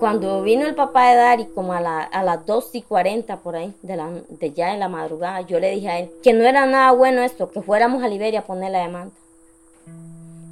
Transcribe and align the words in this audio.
Cuando 0.00 0.42
vino 0.42 0.66
el 0.66 0.74
papá 0.74 1.10
de 1.10 1.16
Dari, 1.16 1.46
como 1.46 1.72
a, 1.72 1.80
la, 1.80 2.00
a 2.02 2.24
las 2.24 2.44
2 2.44 2.74
y 2.74 2.82
40 2.82 3.36
por 3.38 3.54
ahí, 3.54 3.72
de, 3.82 3.96
la, 3.96 4.10
ya 4.54 4.72
en 4.74 4.80
la 4.80 4.88
madrugada, 4.88 5.42
yo 5.42 5.60
le 5.60 5.70
dije 5.70 5.88
a 5.88 5.98
él 6.00 6.10
que 6.22 6.32
no 6.32 6.42
era 6.42 6.66
nada 6.66 6.90
bueno 6.92 7.22
esto, 7.22 7.50
que 7.50 7.62
fuéramos 7.62 8.02
a 8.02 8.08
Liberia 8.08 8.40
a 8.40 8.44
poner 8.44 8.72
la 8.72 8.80
demanda. 8.80 9.14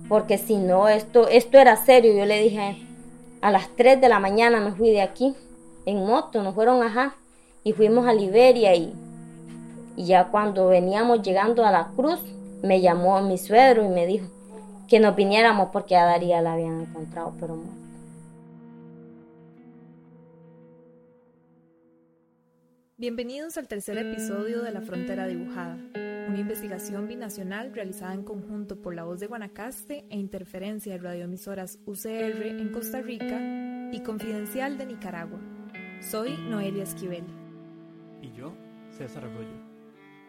Porque 0.08 0.38
si 0.38 0.56
no, 0.58 0.88
esto, 0.88 1.26
esto 1.26 1.58
era 1.58 1.76
serio. 1.76 2.14
Yo 2.14 2.24
le 2.24 2.40
dije 2.40 2.60
a 2.60 2.70
él, 2.70 2.88
a 3.40 3.50
las 3.50 3.68
3 3.74 4.00
de 4.00 4.08
la 4.08 4.20
mañana 4.20 4.60
me 4.60 4.72
fui 4.72 4.90
de 4.90 5.02
aquí, 5.02 5.34
en 5.84 6.06
moto, 6.06 6.42
nos 6.42 6.54
fueron 6.54 6.82
ajá, 6.84 7.16
y 7.64 7.72
fuimos 7.72 8.06
a 8.06 8.12
Liberia 8.12 8.76
y, 8.76 8.94
ya 9.96 10.28
cuando 10.28 10.68
veníamos 10.68 11.22
llegando 11.22 11.64
a 11.64 11.72
la 11.72 11.88
cruz, 11.96 12.20
me 12.62 12.80
llamó 12.80 13.20
mi 13.22 13.38
suegro 13.38 13.84
y 13.84 13.88
me 13.88 14.06
dijo 14.06 14.26
que 14.88 15.00
nos 15.00 15.16
viniéramos 15.16 15.70
porque 15.72 15.96
a 15.96 16.04
Daría 16.04 16.40
la 16.42 16.52
habían 16.52 16.82
encontrado, 16.82 17.32
pero. 17.40 17.85
Bienvenidos 22.98 23.58
al 23.58 23.68
tercer 23.68 23.98
episodio 23.98 24.62
de 24.62 24.72
La 24.72 24.80
Frontera 24.80 25.26
Dibujada, 25.26 25.76
una 26.28 26.40
investigación 26.40 27.06
binacional 27.06 27.74
realizada 27.74 28.14
en 28.14 28.22
conjunto 28.22 28.80
por 28.80 28.94
La 28.94 29.04
Voz 29.04 29.20
de 29.20 29.26
Guanacaste 29.26 30.06
e 30.08 30.16
Interferencia 30.16 30.94
de 30.94 30.98
radioemisoras 31.00 31.78
UCR 31.84 32.46
en 32.46 32.72
Costa 32.72 33.02
Rica 33.02 33.90
y 33.92 34.00
Confidencial 34.00 34.78
de 34.78 34.86
Nicaragua. 34.86 35.38
Soy 36.00 36.38
Noelia 36.48 36.84
Esquivel. 36.84 37.26
Y 38.22 38.32
yo, 38.32 38.54
César 38.88 39.26
Arroyo. 39.26 39.60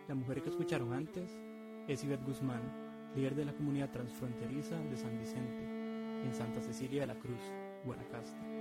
La 0.10 0.16
mujer 0.16 0.42
que 0.42 0.50
escucharon 0.50 0.92
antes 0.92 1.40
es 1.88 2.04
Ivette 2.04 2.26
Guzmán, 2.26 2.64
líder 3.16 3.36
de 3.36 3.46
la 3.46 3.54
comunidad 3.54 3.92
transfronteriza 3.92 4.78
de 4.78 4.98
San 4.98 5.18
Vicente, 5.18 5.64
en 6.22 6.34
Santa 6.34 6.62
Cecilia 6.62 7.04
de 7.04 7.08
la 7.08 7.16
Cruz, 7.16 7.40
Guanacaste, 7.86 8.57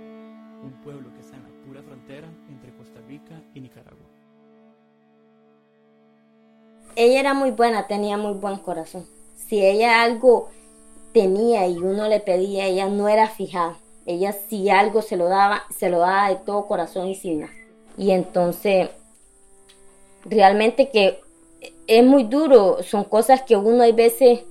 un 0.63 0.71
pueblo 0.83 1.13
que 1.13 1.21
está 1.21 1.35
en 1.35 1.43
la 1.43 1.65
pura 1.65 1.81
frontera 1.83 2.27
entre 2.49 2.75
Costa 2.75 2.99
Rica 3.07 3.41
y 3.53 3.61
Nicaragua. 3.61 4.05
Ella 6.95 7.19
era 7.19 7.33
muy 7.33 7.51
buena, 7.51 7.87
tenía 7.87 8.17
muy 8.17 8.33
buen 8.33 8.57
corazón. 8.57 9.05
Si 9.35 9.63
ella 9.63 10.01
algo 10.01 10.49
tenía 11.13 11.67
y 11.67 11.77
uno 11.77 12.07
le 12.07 12.19
pedía, 12.19 12.65
ella 12.65 12.89
no 12.89 13.07
era 13.07 13.27
fijada. 13.27 13.77
Ella 14.05 14.31
si 14.31 14.69
algo 14.69 15.01
se 15.01 15.17
lo 15.17 15.25
daba, 15.25 15.63
se 15.75 15.89
lo 15.89 15.99
daba 15.99 16.29
de 16.29 16.37
todo 16.37 16.65
corazón 16.65 17.07
y 17.07 17.15
sin 17.15 17.41
nada. 17.41 17.53
Y 17.97 18.11
entonces, 18.11 18.89
realmente 20.25 20.89
que 20.89 21.19
es 21.87 22.05
muy 22.05 22.23
duro, 22.23 22.81
son 22.83 23.03
cosas 23.03 23.41
que 23.41 23.55
uno 23.55 23.83
hay 23.83 23.91
veces, 23.91 24.41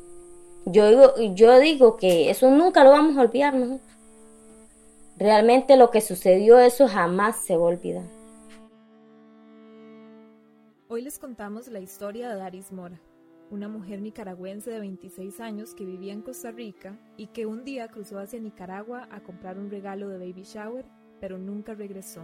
yo 0.65 0.89
digo, 0.89 1.35
yo 1.35 1.59
digo 1.59 1.97
que 1.97 2.31
eso 2.31 2.51
nunca 2.51 2.85
lo 2.85 2.91
vamos 2.91 3.17
a 3.17 3.21
olvidar 3.21 3.55
nosotros. 3.55 3.86
Realmente 5.19 5.79
lo 5.79 5.91
que 5.91 6.03
sucedió, 6.03 6.59
eso 6.59 6.89
jamás 6.89 7.37
se 7.37 7.57
va 7.57 7.63
a 7.63 7.69
olvidar. 7.69 8.05
Hoy 10.89 11.01
les 11.01 11.19
contamos 11.19 11.69
la 11.69 11.81
historia 11.81 12.29
de 12.29 12.37
Daris 12.37 12.71
Mora, 12.71 13.01
una 13.51 13.67
mujer 13.67 14.03
nicaragüense 14.03 14.71
de 14.71 14.79
26 14.79 15.41
años 15.41 15.75
que 15.75 15.87
vivía 15.87 16.13
en 16.13 16.21
Costa 16.21 16.51
Rica 16.51 16.99
y 17.17 17.29
que 17.29 17.47
un 17.47 17.65
día 17.65 17.89
cruzó 17.89 18.19
hacia 18.19 18.41
Nicaragua 18.41 19.09
a 19.11 19.23
comprar 19.23 19.59
un 19.59 19.71
regalo 19.71 20.09
de 20.09 20.19
baby 20.19 20.43
shower, 20.43 20.85
pero 21.19 21.39
nunca 21.39 21.73
regresó. 21.73 22.23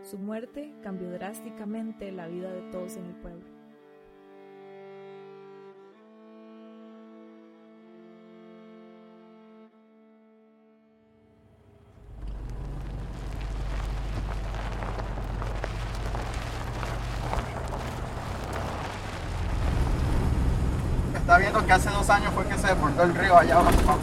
Su 0.00 0.16
muerte 0.16 0.72
cambió 0.82 1.10
drásticamente 1.10 2.10
la 2.10 2.26
vida 2.26 2.50
de 2.50 2.62
todos 2.70 2.96
en 2.96 3.04
el 3.04 3.14
pueblo. 3.16 3.57
Dos 22.08 22.16
años 22.16 22.32
fue 22.32 22.44
que 22.46 22.56
se 22.56 22.66
desbordó 22.68 23.02
el 23.02 23.14
río 23.14 23.36
allá 23.36 23.56
abajo. 23.58 23.98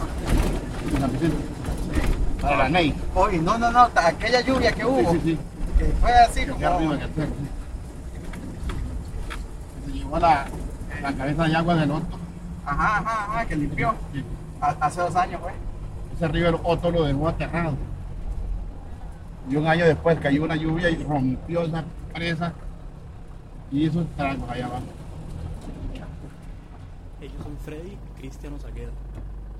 Para 2.40 2.56
la 2.56 2.68
Ney. 2.68 2.94
Oye, 3.14 3.38
no, 3.38 3.58
no, 3.58 3.72
no, 3.72 3.88
aquella 3.96 4.40
lluvia 4.42 4.70
que 4.72 4.84
hubo, 4.84 5.12
Sí, 5.12 5.20
sí, 5.24 5.30
sí. 5.32 5.38
que 5.78 5.84
fue 6.00 6.12
así 6.12 6.46
como... 6.46 6.66
arriba 6.66 6.98
cerro. 7.14 7.32
Se 9.86 9.92
llevó 9.92 10.18
la, 10.18 10.46
la 11.02 11.12
cabeza 11.14 11.44
de 11.44 11.56
agua 11.56 11.74
del 11.74 11.90
otro. 11.90 12.18
Ajá, 12.64 12.98
ajá, 12.98 13.24
ajá, 13.32 13.46
que 13.46 13.56
limpió. 13.56 13.94
Hace 14.60 15.00
dos 15.00 15.16
años 15.16 15.40
fue. 15.42 15.52
Ese 16.14 16.28
río 16.28 16.48
el 16.50 16.56
otro 16.62 16.90
lo 16.92 17.04
dejó 17.04 17.28
aterrado. 17.28 17.74
Y 19.50 19.56
un 19.56 19.66
año 19.66 19.84
después 19.84 20.18
cayó 20.20 20.44
una 20.44 20.56
lluvia 20.56 20.90
y 20.90 21.02
rompió 21.02 21.62
esa 21.62 21.84
presa 22.12 22.52
y 23.72 23.86
hizo 23.86 24.02
estragos 24.02 24.48
allá 24.48 24.66
abajo. 24.66 24.82
Freddy 27.66 27.98
y 27.98 28.20
Cristiano 28.20 28.56
Zagueda. 28.60 28.92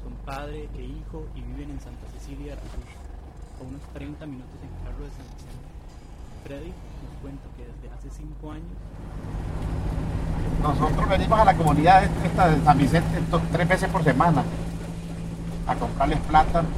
Son 0.00 0.12
padre 0.25 0.69
e 0.78 0.83
hijo 0.83 1.27
y 1.34 1.43
viven 1.43 1.72
en 1.72 1.81
Santa 1.81 2.06
Cecilia 2.17 2.55
a 2.55 3.65
unos 3.67 3.83
30 3.94 4.25
minutos 4.27 4.55
en 4.62 4.71
carro 4.87 5.05
de 5.05 5.11
San 5.11 5.27
Vicente. 5.34 5.67
Freddy 6.45 6.72
nos 7.03 7.21
cuenta 7.21 7.43
que 7.56 7.65
desde 7.66 7.93
hace 7.93 8.09
5 8.09 8.53
años 8.53 8.69
Nosotros 10.62 11.09
venimos 11.09 11.41
a 11.41 11.45
la 11.47 11.56
comunidad 11.56 12.05
esta 12.25 12.49
de 12.49 12.65
San 12.65 12.78
Vicente 12.78 13.22
tres 13.50 13.69
veces 13.69 13.91
por 13.91 14.05
semana 14.05 14.45
a 15.66 15.75
comprarles 15.75 16.21
plátanos 16.21 16.71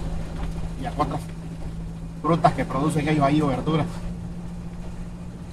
y 0.81 0.87
a 0.87 0.93
otras 0.97 1.21
frutas 2.23 2.53
que 2.55 2.65
producen 2.65 3.07
ellos 3.07 3.25
ahí 3.27 3.43
o 3.43 3.49
verduras. 3.49 3.87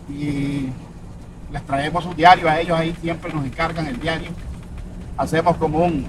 Y 0.08 0.70
les 1.52 1.66
traemos 1.66 2.06
un 2.06 2.16
diario 2.16 2.48
a 2.48 2.62
ellos 2.62 2.80
ahí, 2.80 2.96
siempre 3.02 3.34
nos 3.34 3.44
encargan 3.44 3.88
el 3.88 4.00
diario. 4.00 4.32
Hacemos 5.18 5.56
como 5.58 5.80
un, 5.80 6.06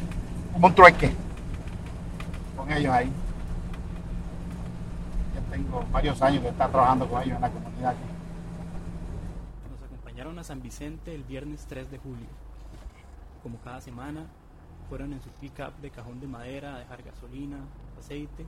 como 0.52 0.66
un 0.66 0.74
trueque 0.74 1.14
con 2.56 2.72
ellos 2.72 2.92
ahí. 2.92 3.10
Ya 5.34 5.40
tengo 5.50 5.84
varios 5.92 6.20
años 6.22 6.42
de 6.42 6.48
estar 6.48 6.70
trabajando 6.70 7.08
con 7.08 7.22
ellos 7.22 7.36
en 7.36 7.42
la 7.42 7.50
comunidad. 7.50 7.90
aquí. 7.90 8.00
nos 9.70 9.82
acompañaron 9.82 10.38
a 10.38 10.44
San 10.44 10.60
Vicente 10.60 11.14
el 11.14 11.22
viernes 11.22 11.66
3 11.68 11.90
de 11.90 11.98
julio. 11.98 12.26
Como 13.42 13.58
cada 13.58 13.80
semana, 13.80 14.26
fueron 14.88 15.12
en 15.12 15.22
su 15.22 15.30
pick-up 15.30 15.72
de 15.80 15.90
cajón 15.90 16.20
de 16.20 16.26
madera 16.26 16.74
a 16.74 16.78
dejar 16.78 17.02
gasolina, 17.02 17.58
aceite 17.98 18.44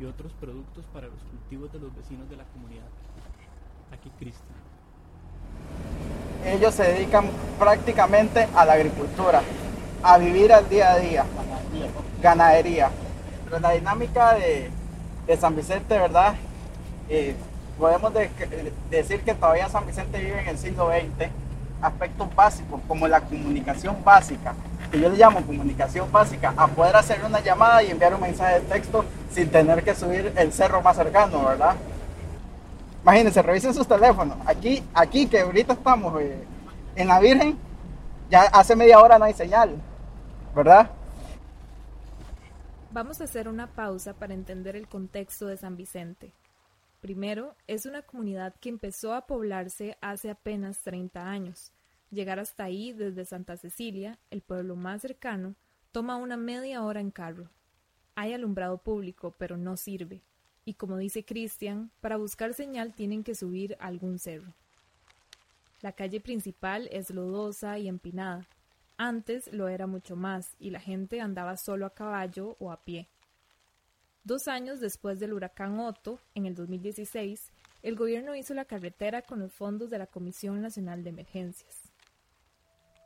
y 0.00 0.04
otros 0.04 0.32
productos 0.34 0.86
para 0.86 1.08
los 1.08 1.20
cultivos 1.24 1.72
de 1.72 1.80
los 1.80 1.94
vecinos 1.94 2.30
de 2.30 2.36
la 2.36 2.44
comunidad. 2.44 2.86
Aquí 3.92 4.10
Cristian. 4.18 4.56
Ellos 6.44 6.74
se 6.74 6.84
dedican 6.84 7.26
prácticamente 7.58 8.48
a 8.54 8.64
la 8.64 8.74
agricultura, 8.74 9.42
a 10.02 10.18
vivir 10.18 10.52
al 10.52 10.68
día 10.68 10.92
a 10.92 10.98
día, 10.98 11.24
ganadería. 12.22 12.90
Pero 13.44 13.60
la 13.60 13.70
dinámica 13.72 14.34
de, 14.34 14.70
de 15.26 15.36
San 15.36 15.56
Vicente, 15.56 15.98
¿verdad? 15.98 16.34
Eh, 17.08 17.34
podemos 17.78 18.12
de- 18.14 18.30
que- 18.30 18.72
decir 18.90 19.22
que 19.22 19.34
todavía 19.34 19.68
San 19.68 19.86
Vicente 19.86 20.18
vive 20.18 20.40
en 20.42 20.48
el 20.48 20.58
siglo 20.58 20.88
XX, 20.90 21.30
aspectos 21.80 22.34
básicos 22.34 22.80
como 22.88 23.06
la 23.08 23.20
comunicación 23.20 23.96
básica, 24.04 24.54
que 24.90 25.00
yo 25.00 25.08
le 25.08 25.16
llamo 25.16 25.40
comunicación 25.42 26.10
básica, 26.10 26.52
a 26.56 26.66
poder 26.66 26.96
hacer 26.96 27.24
una 27.24 27.40
llamada 27.40 27.82
y 27.82 27.90
enviar 27.90 28.14
un 28.14 28.20
mensaje 28.20 28.54
de 28.54 28.60
texto 28.62 29.04
sin 29.32 29.48
tener 29.50 29.82
que 29.84 29.94
subir 29.94 30.32
el 30.36 30.52
cerro 30.52 30.82
más 30.82 30.96
cercano, 30.96 31.44
¿verdad? 31.44 31.76
Imagínense, 33.02 33.40
revisen 33.42 33.72
sus 33.74 33.86
teléfonos. 33.86 34.36
Aquí, 34.44 34.82
aquí 34.92 35.26
que 35.26 35.40
ahorita 35.40 35.72
estamos 35.74 36.20
eh, 36.20 36.42
en 36.96 37.08
la 37.08 37.20
Virgen, 37.20 37.56
ya 38.30 38.42
hace 38.42 38.74
media 38.76 38.98
hora 39.00 39.18
no 39.18 39.24
hay 39.24 39.34
señal, 39.34 39.76
¿verdad? 40.58 40.90
Vamos 42.90 43.20
a 43.20 43.24
hacer 43.24 43.48
una 43.48 43.68
pausa 43.68 44.14
para 44.14 44.34
entender 44.34 44.74
el 44.74 44.88
contexto 44.88 45.46
de 45.46 45.56
San 45.56 45.76
Vicente. 45.76 46.32
Primero, 47.00 47.54
es 47.68 47.86
una 47.86 48.02
comunidad 48.02 48.56
que 48.56 48.68
empezó 48.68 49.14
a 49.14 49.28
poblarse 49.28 49.96
hace 50.00 50.30
apenas 50.30 50.80
30 50.80 51.30
años. 51.30 51.70
Llegar 52.10 52.40
hasta 52.40 52.64
ahí 52.64 52.92
desde 52.92 53.24
Santa 53.24 53.56
Cecilia, 53.56 54.18
el 54.32 54.40
pueblo 54.42 54.74
más 54.74 55.02
cercano, 55.02 55.54
toma 55.92 56.16
una 56.16 56.36
media 56.36 56.82
hora 56.82 56.98
en 56.98 57.12
carro. 57.12 57.48
Hay 58.16 58.32
alumbrado 58.32 58.78
público, 58.78 59.36
pero 59.38 59.56
no 59.56 59.76
sirve. 59.76 60.22
Y 60.64 60.74
como 60.74 60.96
dice 60.96 61.24
Cristian, 61.24 61.92
para 62.00 62.16
buscar 62.16 62.52
señal 62.52 62.94
tienen 62.94 63.22
que 63.22 63.36
subir 63.36 63.76
algún 63.78 64.18
cerro. 64.18 64.54
La 65.82 65.92
calle 65.92 66.20
principal 66.20 66.88
es 66.90 67.10
lodosa 67.10 67.78
y 67.78 67.86
empinada. 67.86 68.48
Antes 69.00 69.52
lo 69.52 69.68
era 69.68 69.86
mucho 69.86 70.16
más 70.16 70.56
y 70.58 70.70
la 70.70 70.80
gente 70.80 71.20
andaba 71.20 71.56
solo 71.56 71.86
a 71.86 71.94
caballo 71.94 72.56
o 72.58 72.72
a 72.72 72.80
pie. 72.80 73.08
Dos 74.24 74.48
años 74.48 74.80
después 74.80 75.20
del 75.20 75.32
huracán 75.32 75.78
Otto, 75.78 76.18
en 76.34 76.46
el 76.46 76.56
2016, 76.56 77.52
el 77.84 77.94
gobierno 77.94 78.34
hizo 78.34 78.54
la 78.54 78.64
carretera 78.64 79.22
con 79.22 79.38
los 79.38 79.52
fondos 79.52 79.88
de 79.88 79.98
la 79.98 80.08
Comisión 80.08 80.60
Nacional 80.60 81.04
de 81.04 81.10
Emergencias. 81.10 81.92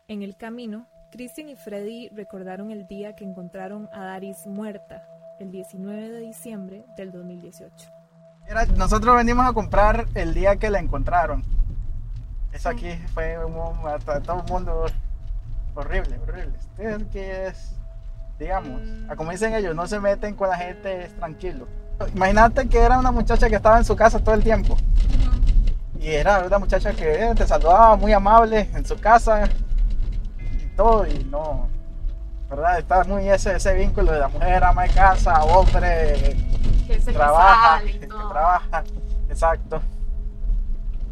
En 0.09 0.23
el 0.23 0.35
camino, 0.39 0.87
Christian 1.13 1.51
y 1.51 1.57
Freddy 1.57 2.09
recordaron 2.09 2.71
el 2.71 2.89
día 2.89 3.15
que 3.15 3.25
encontraron 3.25 3.87
a 3.93 4.05
Daris 4.05 4.47
muerta, 4.47 5.07
el 5.41 5.51
19 5.51 6.09
de 6.09 6.21
diciembre 6.21 6.87
del 6.97 7.13
2018. 7.13 7.91
nosotros 8.79 9.15
venimos 9.15 9.47
a 9.47 9.53
comprar 9.53 10.07
el 10.15 10.33
día 10.33 10.57
que 10.57 10.71
la 10.71 10.79
encontraron. 10.79 11.45
Eso 12.51 12.71
aquí 12.71 12.93
fue 13.13 13.37
todo 14.25 14.43
el 14.43 14.51
mundo 14.51 14.87
horrible, 15.75 16.19
horrible. 16.21 16.59
Es 16.79 17.05
que 17.13 17.47
es, 17.47 17.75
digamos, 18.39 18.81
como 19.17 19.31
dicen 19.31 19.55
ellos, 19.55 19.75
no 19.75 19.87
se 19.87 20.01
meten 20.01 20.35
con 20.35 20.49
la 20.49 20.57
gente, 20.57 21.05
es 21.05 21.17
tranquilo. 21.17 21.67
Imagínate 22.15 22.69
que 22.69 22.79
era 22.79 22.99
una 22.99 23.13
muchacha 23.13 23.49
que 23.49 23.57
estaba 23.57 23.79
en 23.79 23.85
su 23.85 23.95
casa 23.97 24.19
todo 24.19 24.35
el 24.35 24.43
tiempo. 24.43 24.77
Y 25.99 26.09
era 26.09 26.41
una 26.41 26.59
muchacha 26.59 26.93
que 26.93 27.33
te 27.37 27.47
saludaba 27.47 27.95
muy 27.97 28.13
amable 28.13 28.69
en 28.75 28.85
su 28.85 28.99
casa 28.99 29.49
y 30.41 30.67
todo, 30.77 31.07
y 31.07 31.25
no, 31.25 31.69
¿verdad? 32.51 32.79
Está 32.79 33.05
muy 33.05 33.29
ese, 33.29 33.57
ese 33.57 33.75
vínculo 33.75 34.13
de 34.13 34.19
la 34.19 34.29
mujer 34.29 34.65
ama 34.65 34.83
de 34.83 34.91
casa, 34.91 35.45
hombre, 35.45 36.37
que 36.87 37.01
se 37.01 37.13
trabaja, 37.13 37.83
que 38.01 38.07
trabaja, 38.07 38.85
exacto. 39.31 39.81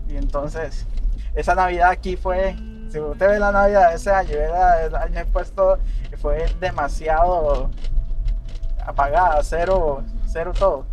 Y 0.08 0.16
entonces, 0.16 0.86
esa 1.34 1.54
Navidad 1.54 1.90
aquí 1.90 2.16
fue, 2.16 2.56
si 2.90 2.98
usted 2.98 3.28
ve 3.28 3.38
la 3.38 3.52
Navidad 3.52 3.90
de 3.90 3.96
ese 3.96 4.10
año, 4.10 4.30
el 4.32 4.94
año 4.94 5.24
puesto, 5.32 5.78
fue 6.20 6.46
demasiado 6.60 7.70
apagada, 8.84 9.40
cero, 9.42 10.02
cero 10.26 10.52
todo. 10.58 10.84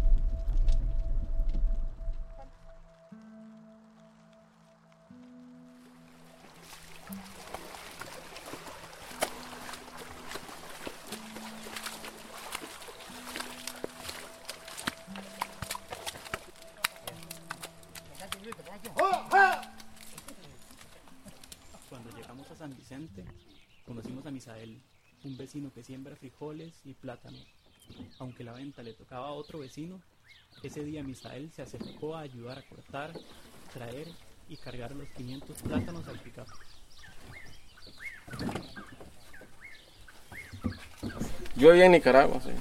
Conocimos 23.85 24.25
a 24.25 24.31
Misael, 24.31 24.81
un 25.23 25.37
vecino 25.37 25.71
que 25.73 25.83
siembra 25.83 26.15
frijoles 26.15 26.73
y 26.85 26.93
plátano. 26.93 27.37
Aunque 28.19 28.43
la 28.43 28.53
venta 28.53 28.83
le 28.83 28.93
tocaba 28.93 29.27
a 29.27 29.31
otro 29.31 29.59
vecino, 29.59 30.01
ese 30.63 30.83
día 30.83 31.03
Misael 31.03 31.51
se 31.51 31.61
acercó 31.61 32.15
a 32.15 32.21
ayudar 32.21 32.59
a 32.59 32.63
cortar, 32.63 33.13
traer 33.73 34.07
y 34.49 34.57
cargar 34.57 34.91
los 34.95 35.07
500 35.09 35.61
plátanos 35.61 36.07
al 36.07 36.19
picapo. 36.19 36.51
Yo 41.55 41.71
vivía 41.71 41.85
en 41.85 41.91
Nicaragua, 41.93 42.41
sí. 42.41 42.51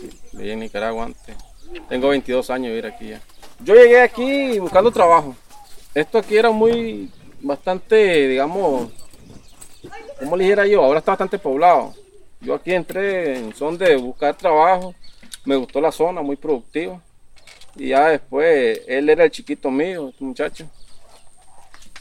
sí. 0.00 0.36
Vivía 0.36 0.54
en 0.54 0.60
Nicaragua 0.60 1.04
antes. 1.04 1.36
Tengo 1.88 2.08
22 2.08 2.50
años 2.50 2.66
de 2.66 2.70
vivir 2.70 2.86
aquí 2.86 3.08
ya. 3.08 3.20
Yo 3.60 3.74
llegué 3.74 4.00
aquí 4.00 4.58
buscando 4.58 4.90
trabajo. 4.90 5.36
Esto 5.94 6.18
aquí 6.18 6.36
era 6.36 6.50
muy, 6.50 7.10
bastante, 7.40 8.28
digamos, 8.28 8.90
como 10.24 10.36
le 10.36 10.44
dijera 10.44 10.66
yo, 10.66 10.82
ahora 10.82 10.98
está 10.98 11.12
bastante 11.12 11.38
poblado. 11.38 11.94
Yo 12.40 12.54
aquí 12.54 12.72
entré 12.72 13.38
en 13.38 13.54
son 13.54 13.78
de 13.78 13.96
buscar 13.96 14.36
trabajo, 14.36 14.94
me 15.44 15.56
gustó 15.56 15.80
la 15.80 15.92
zona, 15.92 16.22
muy 16.22 16.36
productiva. 16.36 17.00
Y 17.76 17.88
ya 17.88 18.08
después, 18.08 18.80
él 18.86 19.08
era 19.08 19.24
el 19.24 19.30
chiquito 19.30 19.70
mío, 19.70 20.08
este 20.08 20.24
muchacho. 20.24 20.66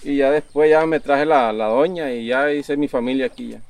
Y 0.04 0.18
ya 0.18 0.32
después 0.32 0.70
ya 0.70 0.86
me 0.86 1.00
traje 1.00 1.26
la, 1.26 1.52
la 1.54 1.68
doña 1.68 2.12
y 2.12 2.28
ya 2.28 2.52
hice 2.52 2.78
mi 2.78 2.88
familia 2.88 3.28
aquí 3.28 3.50
ya. 3.50 3.62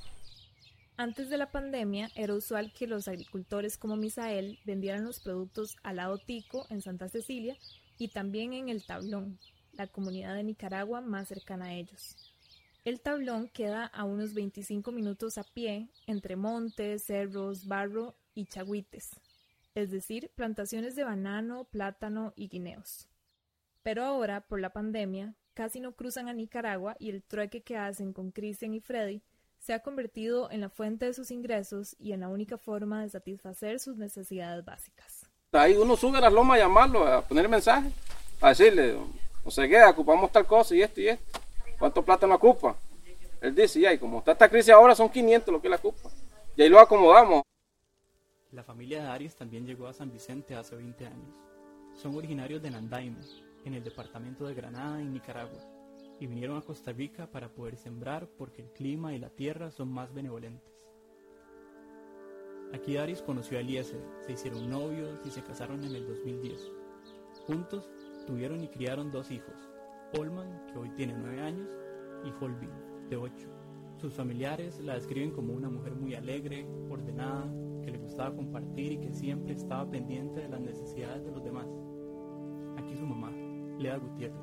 Antes 0.98 1.30
de 1.30 1.38
la 1.38 1.52
pandemia 1.52 2.10
era 2.16 2.34
usual 2.34 2.72
que 2.72 2.88
los 2.88 3.08
agricultores 3.08 3.78
como 3.78 3.96
Misael 3.96 4.60
vendieran 4.64 5.06
los 5.06 5.20
productos 5.20 5.78
al 5.84 5.98
lado 5.98 6.18
Tico 6.20 6.68
en 6.70 6.82
Santa 6.82 7.10
Cecilia 7.10 7.58
y 7.98 8.10
también 8.10 8.54
en 8.54 8.70
El 8.70 8.86
Tablón, 8.86 9.40
la 9.74 9.88
comunidad 9.88 10.36
de 10.36 10.44
Nicaragua 10.44 11.02
más 11.02 11.28
cercana 11.28 11.66
a 11.66 11.74
ellos. 11.74 12.33
El 12.86 13.00
tablón 13.00 13.48
queda 13.48 13.86
a 13.86 14.04
unos 14.04 14.34
25 14.34 14.92
minutos 14.92 15.38
a 15.38 15.46
pie 15.46 15.88
entre 16.06 16.36
montes, 16.36 17.06
cerros, 17.06 17.66
barro 17.66 18.14
y 18.36 18.46
chagüites, 18.46 19.12
es 19.74 19.90
decir, 19.90 20.30
plantaciones 20.36 20.94
de 20.98 21.06
banano, 21.06 21.64
plátano 21.64 22.34
y 22.36 22.50
guineos. 22.50 23.08
Pero 23.84 24.04
ahora, 24.04 24.42
por 24.42 24.60
la 24.60 24.72
pandemia, 24.72 25.34
casi 25.54 25.80
no 25.80 25.94
cruzan 25.94 26.28
a 26.28 26.34
Nicaragua 26.34 26.98
y 27.00 27.10
el 27.10 27.24
trueque 27.24 27.62
que 27.62 27.78
hacen 27.78 28.12
con 28.12 28.32
Christian 28.32 28.74
y 28.74 28.82
Freddy 28.82 29.22
se 29.60 29.74
ha 29.74 29.80
convertido 29.80 30.52
en 30.52 30.60
la 30.60 30.68
fuente 30.68 31.06
de 31.06 31.14
sus 31.14 31.32
ingresos 31.32 31.96
y 32.00 32.12
en 32.12 32.20
la 32.20 32.28
única 32.28 32.58
forma 32.58 33.02
de 33.02 33.10
satisfacer 33.10 33.80
sus 33.80 33.96
necesidades 33.96 34.66
básicas. 34.66 35.26
Ahí 35.54 35.78
uno 35.78 35.96
sube 35.96 36.18
a 36.18 36.22
las 36.22 36.34
lomas 36.34 36.58
a 36.58 36.64
llamarlo, 36.64 37.08
a 37.08 37.22
poner 37.22 37.48
mensaje, 37.48 37.90
a 38.42 38.50
decirle, 38.50 38.98
o 39.46 39.52
sea, 39.52 39.70
que 39.70 39.82
ocupamos 39.86 40.34
tal 40.34 40.46
cosa 40.46 40.76
y 40.76 40.82
esto 40.82 41.00
y 41.00 41.08
esto. 41.08 41.43
¿Cuánto 41.84 42.02
plata 42.02 42.26
no 42.26 42.36
ocupa? 42.36 42.78
Él 43.42 43.54
dice, 43.54 43.82
ya, 43.82 43.92
y 43.92 43.98
como 43.98 44.20
está 44.20 44.32
esta 44.32 44.48
crisis 44.48 44.70
ahora 44.70 44.96
son 44.96 45.10
500 45.10 45.54
lo 45.54 45.62
que 45.62 45.68
la 45.68 45.76
ocupa. 45.76 46.10
Y 46.56 46.62
ahí 46.62 46.70
lo 46.70 46.80
acomodamos. 46.80 47.44
La 48.54 48.64
familia 48.64 49.04
de 49.04 49.10
Aries 49.10 49.36
también 49.36 49.66
llegó 49.66 49.88
a 49.88 49.92
San 49.92 50.10
Vicente 50.10 50.56
hace 50.56 50.78
20 50.78 51.06
años. 51.06 51.36
Son 51.94 52.16
originarios 52.16 52.62
de 52.62 52.72
Nandaime, 52.72 53.20
en 53.66 53.74
el 53.74 53.84
departamento 53.84 54.48
de 54.48 54.54
Granada, 54.54 55.02
en 55.02 55.12
Nicaragua, 55.12 55.60
y 56.22 56.28
vinieron 56.28 56.56
a 56.56 56.62
Costa 56.62 56.94
Rica 56.94 57.28
para 57.28 57.50
poder 57.50 57.76
sembrar 57.76 58.30
porque 58.38 58.62
el 58.62 58.72
clima 58.72 59.14
y 59.14 59.20
la 59.20 59.32
tierra 59.32 59.70
son 59.70 59.92
más 59.92 60.14
benevolentes. 60.14 60.72
Aquí 62.74 62.96
Aries 62.96 63.22
conoció 63.22 63.58
a 63.58 63.60
Eliezer, 63.60 64.00
se 64.26 64.32
hicieron 64.32 64.70
novios 64.70 65.20
y 65.26 65.32
se 65.32 65.44
casaron 65.44 65.84
en 65.84 65.94
el 65.96 66.08
2010. 66.08 66.62
Juntos 67.46 67.90
tuvieron 68.26 68.64
y 68.64 68.70
criaron 68.70 69.12
dos 69.12 69.32
hijos, 69.32 69.73
Olman, 70.20 70.48
que 70.72 70.78
hoy 70.78 70.90
tiene 70.96 71.14
9 71.18 71.42
años, 71.42 71.68
y 72.26 72.32
Folvin, 72.40 72.70
de 73.10 73.18
8. 73.18 73.34
Sus 73.98 74.14
familiares 74.14 74.80
la 74.80 74.96
describen 74.96 75.32
como 75.32 75.54
una 75.54 75.70
mujer 75.70 75.94
muy 75.96 76.14
alegre, 76.14 76.66
ordenada, 76.90 77.52
que 77.84 77.92
le 77.92 77.98
gustaba 77.98 78.36
compartir 78.36 78.94
y 78.94 78.98
que 78.98 79.14
siempre 79.14 79.54
estaba 79.54 79.90
pendiente 79.90 80.42
de 80.42 80.50
las 80.50 80.60
necesidades 80.60 81.24
de 81.26 81.32
los 81.32 81.44
demás. 81.44 81.66
Aquí 82.78 82.96
su 82.96 83.06
mamá, 83.06 83.32
Lea 83.80 83.98
Gutiérrez. 83.98 84.38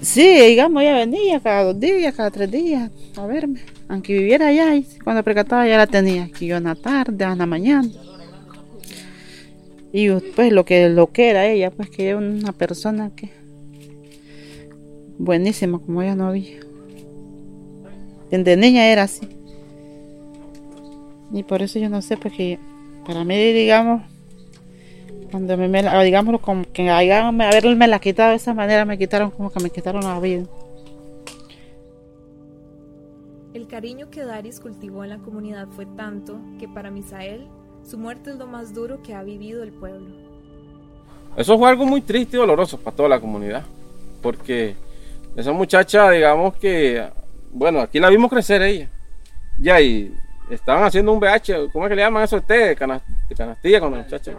Sí, 0.00 0.40
digamos, 0.48 0.82
ella 0.82 0.96
venía 0.96 1.40
cada 1.40 1.64
dos 1.64 1.80
días, 1.80 2.14
cada 2.14 2.30
tres 2.30 2.50
días 2.50 2.90
a 3.16 3.26
verme. 3.26 3.60
Aunque 3.88 4.14
viviera 4.14 4.48
allá, 4.48 4.74
y 4.74 4.86
cuando 5.02 5.22
precataba 5.22 5.66
ya 5.66 5.76
la 5.76 5.86
tenía 5.86 6.24
aquí 6.24 6.46
yo 6.46 6.56
en 6.56 6.64
la 6.64 6.74
tarde, 6.74 7.24
en 7.24 7.38
la 7.38 7.46
mañana. 7.46 7.88
Y 9.92 10.10
pues 10.10 10.52
lo 10.52 10.64
que, 10.64 10.88
lo 10.88 11.12
que 11.12 11.30
era 11.30 11.46
ella, 11.46 11.70
pues 11.70 11.90
que 11.90 12.08
era 12.08 12.18
una 12.18 12.52
persona 12.52 13.10
que 13.14 13.41
buenísima 15.22 15.78
como 15.78 16.02
ella 16.02 16.16
no 16.16 16.26
había. 16.26 16.60
Desde 18.30 18.56
niña 18.56 18.86
era 18.86 19.04
así. 19.04 19.28
Y 21.32 21.44
por 21.44 21.62
eso 21.62 21.78
yo 21.78 21.88
no 21.88 22.02
sé, 22.02 22.16
porque 22.16 22.58
para 23.06 23.24
mí, 23.24 23.36
digamos, 23.52 24.02
cuando 25.30 25.56
me, 25.56 25.68
digamos, 26.04 26.40
como 26.40 26.64
que 26.72 26.90
haberme 26.90 27.88
la 27.88 28.00
quitado 28.00 28.30
de 28.30 28.36
esa 28.36 28.52
manera, 28.52 28.84
me 28.84 28.98
quitaron 28.98 29.30
como 29.30 29.50
que 29.50 29.62
me 29.62 29.70
quitaron 29.70 30.02
la 30.02 30.18
vida. 30.20 30.44
El 33.54 33.66
cariño 33.68 34.10
que 34.10 34.24
Daris 34.24 34.60
cultivó 34.60 35.04
en 35.04 35.10
la 35.10 35.18
comunidad 35.18 35.68
fue 35.68 35.86
tanto 35.86 36.38
que 36.58 36.68
para 36.68 36.90
Misael 36.90 37.46
su 37.84 37.96
muerte 37.96 38.30
es 38.30 38.36
lo 38.36 38.46
más 38.46 38.74
duro 38.74 39.02
que 39.02 39.14
ha 39.14 39.22
vivido 39.22 39.62
el 39.62 39.72
pueblo. 39.72 40.10
Eso 41.36 41.56
fue 41.58 41.68
algo 41.68 41.86
muy 41.86 42.00
triste 42.00 42.36
y 42.36 42.40
doloroso 42.40 42.78
para 42.78 42.96
toda 42.96 43.08
la 43.08 43.20
comunidad, 43.20 43.64
porque 44.20 44.74
esa 45.36 45.52
muchacha, 45.52 46.10
digamos 46.10 46.54
que, 46.56 47.08
bueno, 47.50 47.80
aquí 47.80 47.98
la 47.98 48.08
vimos 48.08 48.30
crecer 48.30 48.62
ella. 48.62 48.88
Ya, 49.58 49.80
y 49.80 50.14
estaban 50.50 50.84
haciendo 50.84 51.12
un 51.12 51.20
BH, 51.20 51.70
¿cómo 51.72 51.86
es 51.86 51.90
que 51.90 51.96
le 51.96 52.02
llaman 52.02 52.24
eso? 52.24 52.40
Té 52.40 52.68
de, 52.68 52.76
canastilla 52.76 53.80
con 53.80 53.92
la 53.92 53.98
muchacha. 53.98 54.32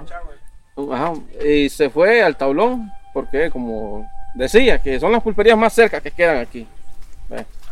Y 1.43 1.69
se 1.69 1.89
fue 1.89 2.21
al 2.21 2.35
tablón, 2.35 2.91
porque 3.13 3.49
como 3.49 4.07
decía, 4.35 4.81
que 4.81 4.99
son 4.99 5.11
las 5.11 5.23
pulperías 5.23 5.57
más 5.57 5.73
cerca 5.73 6.01
que 6.01 6.11
quedan 6.11 6.37
aquí. 6.37 6.67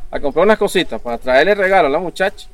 A 0.10 0.20
comprar 0.20 0.46
unas 0.46 0.58
cositas 0.58 1.00
para 1.00 1.18
traerle 1.18 1.56
regalo 1.56 1.88
a 1.88 1.92
la 1.92 2.00
muchacha. 2.00 2.48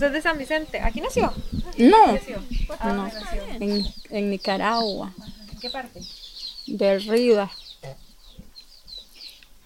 ¿Usted 0.00 0.16
es 0.16 0.24
de 0.24 0.30
San 0.30 0.38
Vicente? 0.38 0.80
¿Aquí 0.80 1.02
nació? 1.02 1.30
No, 1.76 2.18
no. 2.94 3.10
En, 3.60 3.84
en, 4.08 4.30
Nicaragua. 4.30 5.12
¿En 5.52 5.58
qué 5.60 5.68
parte? 5.68 6.00
De 6.66 6.98
Rivas. 7.00 7.50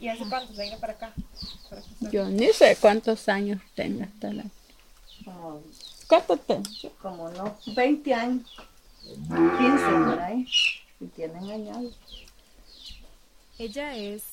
¿Y 0.00 0.08
hace 0.08 0.24
cuánto 0.28 0.52
se 0.52 0.64
vino 0.64 0.76
para 0.80 0.94
acá? 0.94 1.12
Yo 2.00 2.28
ni 2.30 2.52
sé 2.52 2.76
cuántos 2.80 3.28
años 3.28 3.62
tengo 3.76 4.02
hasta 4.02 4.32
la... 4.32 4.42
¿Cuánto 6.08 6.36
tengo? 6.36 6.64
Como 7.00 7.28
no, 7.30 7.56
20 7.76 8.14
años. 8.14 8.56
15 9.04 9.84
por 10.04 10.18
ahí. 10.18 10.48
Si 10.98 11.06
tienen 11.14 11.48
añados. 11.48 11.96
Ella 13.56 13.94
es 13.96 14.24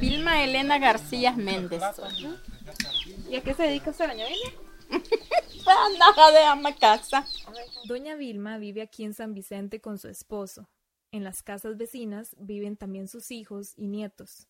Vilma 0.00 0.42
Elena 0.42 0.78
García 0.78 1.32
Méndez. 1.32 1.82
¿Y 3.28 3.36
a 3.36 3.42
qué 3.42 3.52
se 3.52 3.64
dedica 3.64 3.90
usted, 3.90 4.08
doña 4.08 4.24
Vilma? 4.24 4.65
Nada 5.98 6.30
de 6.32 6.44
ama 6.44 6.74
casa. 6.74 7.26
Doña 7.86 8.16
Vilma 8.16 8.58
vive 8.58 8.82
aquí 8.82 9.04
en 9.04 9.14
San 9.14 9.34
Vicente 9.34 9.80
con 9.80 9.98
su 9.98 10.08
esposo. 10.08 10.68
En 11.12 11.24
las 11.24 11.42
casas 11.42 11.76
vecinas 11.76 12.34
viven 12.38 12.76
también 12.76 13.08
sus 13.08 13.30
hijos 13.30 13.72
y 13.76 13.88
nietos. 13.88 14.48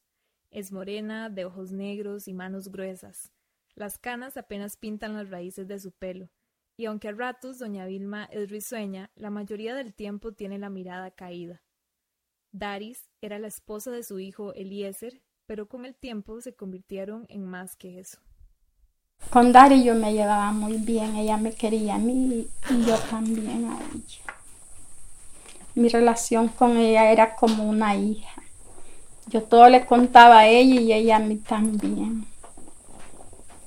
Es 0.50 0.72
morena, 0.72 1.28
de 1.28 1.44
ojos 1.44 1.72
negros 1.72 2.28
y 2.28 2.34
manos 2.34 2.68
gruesas. 2.68 3.32
Las 3.74 3.98
canas 3.98 4.36
apenas 4.36 4.76
pintan 4.76 5.14
las 5.14 5.30
raíces 5.30 5.68
de 5.68 5.78
su 5.78 5.92
pelo. 5.92 6.30
Y 6.78 6.86
aunque 6.86 7.08
a 7.08 7.12
ratos 7.12 7.58
doña 7.58 7.86
Vilma 7.86 8.24
es 8.30 8.50
risueña, 8.50 9.10
la 9.14 9.30
mayoría 9.30 9.74
del 9.74 9.94
tiempo 9.94 10.32
tiene 10.32 10.58
la 10.58 10.70
mirada 10.70 11.10
caída. 11.10 11.62
Daris 12.52 13.10
era 13.20 13.38
la 13.38 13.48
esposa 13.48 13.90
de 13.90 14.02
su 14.02 14.18
hijo 14.18 14.54
Eliezer, 14.54 15.22
pero 15.46 15.68
con 15.68 15.84
el 15.84 15.94
tiempo 15.94 16.40
se 16.40 16.54
convirtieron 16.54 17.26
en 17.28 17.44
más 17.44 17.76
que 17.76 17.98
eso. 17.98 18.18
Con 19.36 19.52
Daris 19.52 19.84
yo 19.84 19.94
me 19.94 20.14
llevaba 20.14 20.50
muy 20.50 20.78
bien, 20.78 21.14
ella 21.14 21.36
me 21.36 21.52
quería 21.52 21.96
a 21.96 21.98
mí 21.98 22.48
y 22.70 22.84
yo 22.86 22.98
también 23.10 23.66
a 23.66 23.78
ella. 23.92 24.34
Mi 25.74 25.90
relación 25.90 26.48
con 26.48 26.78
ella 26.78 27.12
era 27.12 27.36
como 27.36 27.68
una 27.68 27.94
hija. 27.94 28.42
Yo 29.26 29.42
todo 29.42 29.68
le 29.68 29.84
contaba 29.84 30.38
a 30.38 30.48
ella 30.48 30.80
y 30.80 30.90
ella 30.90 31.16
a 31.16 31.18
mí 31.18 31.36
también. 31.36 32.24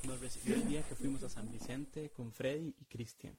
Nos 0.02 0.20
recibió 0.20 0.56
el 0.56 0.66
día 0.66 0.82
que 0.82 0.96
fuimos 0.96 1.22
a 1.22 1.28
San 1.28 1.48
Vicente 1.52 2.10
con 2.16 2.32
Freddy 2.32 2.74
y 2.76 2.84
Cristian. 2.86 3.38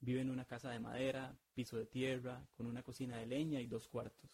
Vive 0.00 0.22
en 0.22 0.30
una 0.30 0.46
casa 0.46 0.70
de 0.70 0.80
madera, 0.80 1.36
piso 1.52 1.76
de 1.76 1.84
tierra, 1.84 2.40
con 2.56 2.64
una 2.64 2.82
cocina 2.82 3.18
de 3.18 3.26
leña 3.26 3.60
y 3.60 3.66
dos 3.66 3.88
cuartos. 3.88 4.30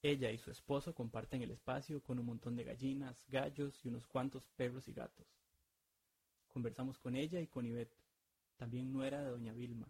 Ella 0.00 0.30
y 0.30 0.38
su 0.38 0.50
esposo 0.50 0.94
comparten 0.94 1.42
el 1.42 1.50
espacio 1.50 2.02
con 2.02 2.18
un 2.18 2.24
montón 2.24 2.56
de 2.56 2.64
gallinas, 2.64 3.26
gallos 3.28 3.78
y 3.84 3.88
unos 3.88 4.06
cuantos 4.06 4.48
perros 4.56 4.88
y 4.88 4.94
gatos. 4.94 5.37
Conversamos 6.58 6.98
con 6.98 7.14
ella 7.14 7.38
y 7.40 7.46
con 7.46 7.66
Ivette, 7.66 7.94
también 8.56 8.92
nuera 8.92 9.22
de 9.22 9.30
doña 9.30 9.52
Vilma, 9.52 9.86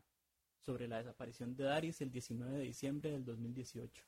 sobre 0.60 0.86
la 0.86 0.98
desaparición 0.98 1.56
de 1.56 1.64
Daris 1.64 2.02
el 2.02 2.10
19 2.10 2.58
de 2.58 2.64
diciembre 2.64 3.10
del 3.10 3.24
2018. 3.24 4.04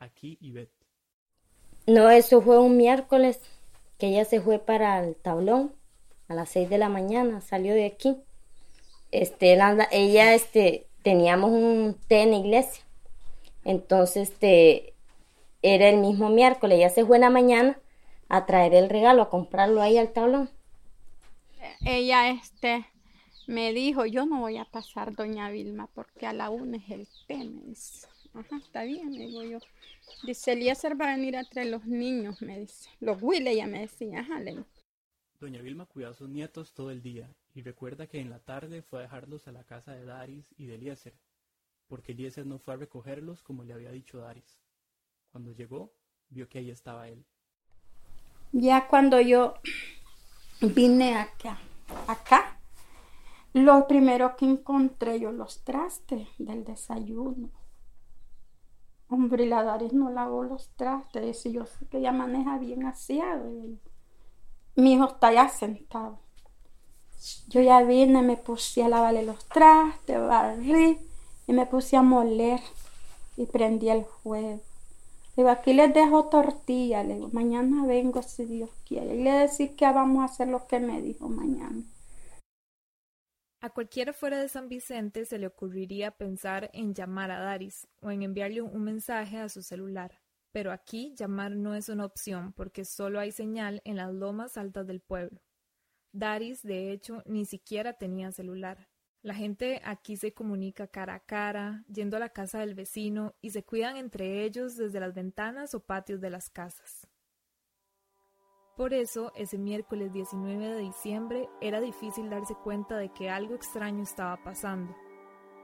Aquí 0.00 0.38
Ivette. 0.40 0.74
No, 1.86 2.10
eso 2.10 2.42
fue 2.42 2.58
un 2.58 2.76
miércoles 2.76 3.38
que 3.96 4.08
ella 4.08 4.24
se 4.24 4.40
fue 4.40 4.58
para 4.58 5.04
el 5.04 5.14
tablón 5.14 5.72
a 6.26 6.34
las 6.34 6.48
6 6.48 6.68
de 6.68 6.78
la 6.78 6.88
mañana, 6.88 7.40
salió 7.40 7.72
de 7.74 7.86
aquí. 7.86 8.16
Este, 9.12 9.60
anda- 9.60 9.86
ella, 9.92 10.34
este, 10.34 10.88
teníamos 11.04 11.52
un 11.52 11.96
té 12.08 12.22
en 12.22 12.32
la 12.32 12.38
iglesia. 12.38 12.82
Entonces, 13.62 14.30
este, 14.30 14.94
era 15.62 15.88
el 15.88 15.98
mismo 15.98 16.28
miércoles, 16.28 16.78
ella 16.78 16.90
se 16.90 17.06
fue 17.06 17.18
en 17.18 17.22
la 17.22 17.30
mañana 17.30 17.78
a 18.28 18.46
traer 18.46 18.74
el 18.74 18.90
regalo, 18.90 19.22
a 19.22 19.30
comprarlo 19.30 19.80
ahí 19.80 19.96
al 19.96 20.12
tablón. 20.12 20.50
Ella 21.84 22.30
este 22.30 22.86
me 23.46 23.72
dijo, 23.72 24.04
yo 24.04 24.26
no 24.26 24.40
voy 24.40 24.58
a 24.58 24.64
pasar, 24.66 25.14
doña 25.14 25.50
Vilma, 25.50 25.88
porque 25.94 26.26
a 26.26 26.32
la 26.32 26.50
una 26.50 26.76
es 26.76 26.90
el 26.90 27.08
té, 27.26 27.38
me 27.38 27.62
dice. 27.62 28.06
Ajá, 28.34 28.56
está 28.58 28.84
bien, 28.84 29.10
me 29.10 29.26
digo 29.26 29.42
yo. 29.42 29.58
Dice, 30.22 30.52
Eliezer 30.52 31.00
va 31.00 31.12
a 31.12 31.16
venir 31.16 31.34
entre 31.34 31.64
los 31.64 31.86
niños, 31.86 32.42
me 32.42 32.60
dice. 32.60 32.90
Los 33.00 33.22
Willy, 33.22 33.48
ella 33.48 33.66
me 33.66 33.80
decía, 33.80 34.20
ajá, 34.20 34.38
le 34.40 34.50
digo. 34.52 34.66
Doña 35.40 35.62
Vilma 35.62 35.86
cuidó 35.86 36.10
a 36.10 36.14
sus 36.14 36.28
nietos 36.28 36.74
todo 36.74 36.90
el 36.90 37.00
día 37.00 37.32
y 37.54 37.62
recuerda 37.62 38.06
que 38.06 38.20
en 38.20 38.28
la 38.28 38.40
tarde 38.40 38.82
fue 38.82 38.98
a 38.98 39.02
dejarlos 39.02 39.48
a 39.48 39.52
la 39.52 39.64
casa 39.64 39.92
de 39.92 40.04
Daris 40.04 40.52
y 40.56 40.66
de 40.66 40.74
Eliezer, 40.74 41.14
porque 41.86 42.12
Eliezer 42.12 42.44
no 42.44 42.58
fue 42.58 42.74
a 42.74 42.76
recogerlos 42.76 43.42
como 43.42 43.64
le 43.64 43.72
había 43.72 43.92
dicho 43.92 44.18
Daris. 44.18 44.60
Cuando 45.30 45.52
llegó, 45.52 45.92
vio 46.28 46.48
que 46.48 46.58
ahí 46.58 46.70
estaba 46.70 47.08
él. 47.08 47.24
Ya 48.52 48.88
cuando 48.88 49.20
yo 49.20 49.54
vine 50.60 51.16
acá, 51.16 51.58
acá, 52.06 52.58
lo 53.52 53.86
primero 53.86 54.36
que 54.36 54.44
encontré 54.44 55.20
yo 55.20 55.32
los 55.32 55.62
trastes 55.64 56.28
del 56.38 56.64
desayuno. 56.64 57.50
Hombre, 59.08 59.44
y 59.44 59.48
la 59.48 59.62
Daris 59.62 59.92
no 59.92 60.10
lavó 60.10 60.42
los 60.42 60.68
trastes, 60.76 61.24
dice 61.24 61.52
yo 61.52 61.64
sé 61.64 61.86
que 61.86 61.98
ella 61.98 62.12
maneja 62.12 62.58
bien 62.58 62.84
aseado. 62.84 63.50
y 63.50 63.80
Mi 64.74 64.94
hijo 64.94 65.06
está 65.06 65.28
allá 65.28 65.48
sentado. 65.48 66.18
Yo 67.48 67.62
ya 67.62 67.82
vine, 67.82 68.22
me 68.22 68.36
puse 68.36 68.82
a 68.82 68.88
lavarle 68.88 69.24
los 69.24 69.44
trastes, 69.46 70.20
barrí 70.20 70.98
y 71.46 71.52
me 71.52 71.66
puse 71.66 71.96
a 71.96 72.02
moler 72.02 72.60
y 73.36 73.46
prendí 73.46 73.88
el 73.88 74.04
fuego. 74.04 74.60
Digo, 75.38 75.50
aquí 75.50 75.72
les 75.72 75.94
dejo 75.94 76.28
tortilla. 76.28 77.04
Digo, 77.04 77.28
mañana 77.32 77.86
vengo 77.86 78.22
si 78.22 78.44
Dios 78.44 78.70
quiere. 78.84 79.14
Y 79.14 79.22
le 79.22 79.30
decía 79.30 79.76
que 79.76 79.84
vamos 79.84 80.22
a 80.22 80.24
hacer 80.24 80.48
lo 80.48 80.66
que 80.66 80.80
me 80.80 81.00
dijo 81.00 81.28
mañana. 81.28 81.84
A 83.60 83.70
cualquiera 83.70 84.12
fuera 84.12 84.40
de 84.40 84.48
San 84.48 84.68
Vicente 84.68 85.24
se 85.26 85.38
le 85.38 85.46
ocurriría 85.46 86.10
pensar 86.10 86.70
en 86.72 86.92
llamar 86.92 87.30
a 87.30 87.38
Daris 87.38 87.86
o 88.00 88.10
en 88.10 88.24
enviarle 88.24 88.62
un 88.62 88.82
mensaje 88.82 89.38
a 89.38 89.48
su 89.48 89.62
celular. 89.62 90.20
Pero 90.50 90.72
aquí 90.72 91.14
llamar 91.14 91.52
no 91.52 91.76
es 91.76 91.88
una 91.88 92.06
opción 92.06 92.52
porque 92.52 92.84
solo 92.84 93.20
hay 93.20 93.30
señal 93.30 93.80
en 93.84 93.94
las 93.94 94.12
lomas 94.12 94.56
altas 94.56 94.88
del 94.88 95.00
pueblo. 95.00 95.40
Daris, 96.12 96.64
de 96.64 96.90
hecho, 96.90 97.22
ni 97.26 97.44
siquiera 97.44 97.92
tenía 97.92 98.32
celular. 98.32 98.88
La 99.28 99.34
gente 99.34 99.82
aquí 99.84 100.16
se 100.16 100.32
comunica 100.32 100.86
cara 100.86 101.16
a 101.16 101.20
cara, 101.20 101.84
yendo 101.92 102.16
a 102.16 102.20
la 102.20 102.30
casa 102.30 102.60
del 102.60 102.74
vecino 102.74 103.34
y 103.42 103.50
se 103.50 103.62
cuidan 103.62 103.98
entre 103.98 104.42
ellos 104.42 104.74
desde 104.74 105.00
las 105.00 105.12
ventanas 105.12 105.74
o 105.74 105.80
patios 105.80 106.22
de 106.22 106.30
las 106.30 106.48
casas. 106.48 107.06
Por 108.74 108.94
eso, 108.94 109.30
ese 109.36 109.58
miércoles 109.58 110.14
19 110.14 110.68
de 110.68 110.78
diciembre 110.78 111.46
era 111.60 111.78
difícil 111.78 112.30
darse 112.30 112.54
cuenta 112.54 112.96
de 112.96 113.12
que 113.12 113.28
algo 113.28 113.54
extraño 113.54 114.02
estaba 114.02 114.42
pasando. 114.42 114.96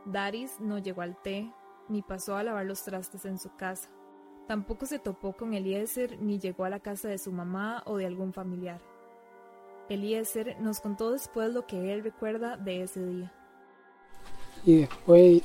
Daris 0.04 0.61
no 0.61 0.76
llegó 0.76 1.00
al 1.00 1.16
té, 1.23 1.50
ni 1.88 2.02
pasó 2.02 2.37
a 2.37 2.42
lavar 2.42 2.66
los 2.66 2.85
trastes 2.85 3.25
en 3.25 3.38
su 3.38 3.56
casa. 3.56 3.88
Tampoco 4.47 4.85
se 4.85 4.99
topó 4.99 5.33
con 5.33 5.54
Eliezer 5.54 6.21
ni 6.21 6.38
llegó 6.38 6.66
a 6.66 6.71
la 6.71 6.80
casa 6.80 7.09
de 7.09 7.16
su 7.16 7.33
mamá 7.33 7.83
o 7.87 7.97
de 7.97 8.04
algún 8.04 8.35
familiar. 8.35 8.83
Eliezer 9.88 10.61
nos 10.61 10.80
contó 10.80 11.12
después 11.12 11.54
lo 11.54 11.66
que 11.66 11.94
él 11.94 12.04
recuerda 12.04 12.59
de 12.59 12.83
ese 12.83 13.02
día. 13.06 13.33
Y 14.66 14.76
después, 14.76 15.42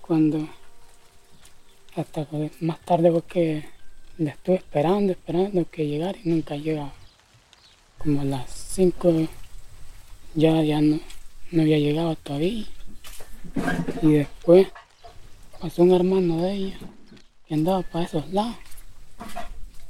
cuando, 0.00 0.48
hasta 1.94 2.26
más 2.60 2.80
tarde 2.80 3.10
porque 3.10 3.68
le 4.18 4.30
estuve 4.30 4.56
esperando, 4.56 5.12
esperando 5.12 5.70
que 5.70 5.86
llegara 5.86 6.18
y 6.24 6.28
nunca 6.30 6.56
llegaba. 6.56 6.92
Como 7.98 8.22
a 8.22 8.24
las 8.24 8.50
5 8.50 9.28
ya, 10.34 10.62
ya 10.62 10.80
no, 10.80 11.00
no 11.50 11.62
había 11.62 11.78
llegado 11.78 12.14
todavía. 12.16 12.66
Y 14.02 14.12
después 14.12 14.68
pasó 15.60 15.82
un 15.82 15.92
hermano 15.92 16.42
de 16.42 16.52
ella 16.52 16.78
que 17.46 17.54
andaba 17.54 17.82
para 17.82 18.04
esos 18.04 18.32
lados. 18.32 18.56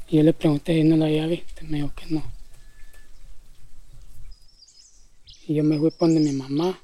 Y 0.09 0.17
yo 0.17 0.23
le 0.23 0.33
pregunté 0.33 0.75
si 0.75 0.85
no 0.85 0.97
lo 0.97 1.05
había 1.05 1.27
visto, 1.27 1.63
me 1.63 1.79
dijo 1.79 1.93
que 1.95 2.07
no. 2.15 2.23
Y 5.49 5.55
yo 5.55 5.65
me 5.65 5.79
fui 5.79 5.93
donde 5.99 6.21
mi 6.21 6.33
mamá, 6.33 6.79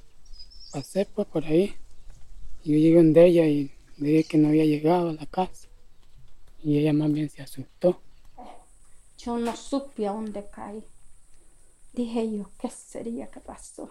pasé 0.72 1.06
pues 1.06 1.28
por 1.28 1.44
ahí. 1.44 1.74
Yo 2.64 2.74
llegué 2.74 2.96
donde 2.96 3.24
ella 3.26 3.46
y 3.46 3.70
le 3.98 4.08
dije 4.08 4.24
que 4.24 4.38
no 4.38 4.48
había 4.48 4.64
llegado 4.64 5.10
a 5.10 5.12
la 5.12 5.26
casa. 5.26 5.68
Y 6.62 6.78
ella 6.78 6.92
más 6.92 7.12
bien 7.12 7.28
se 7.28 7.42
asustó. 7.42 8.00
Yo 9.18 9.38
no 9.38 9.54
supe 9.54 10.06
a 10.06 10.12
dónde 10.12 10.48
caí. 10.50 10.84
Dije 11.92 12.30
yo, 12.32 12.50
¿qué 12.58 12.70
sería 12.70 13.30
que 13.30 13.40
pasó? 13.40 13.90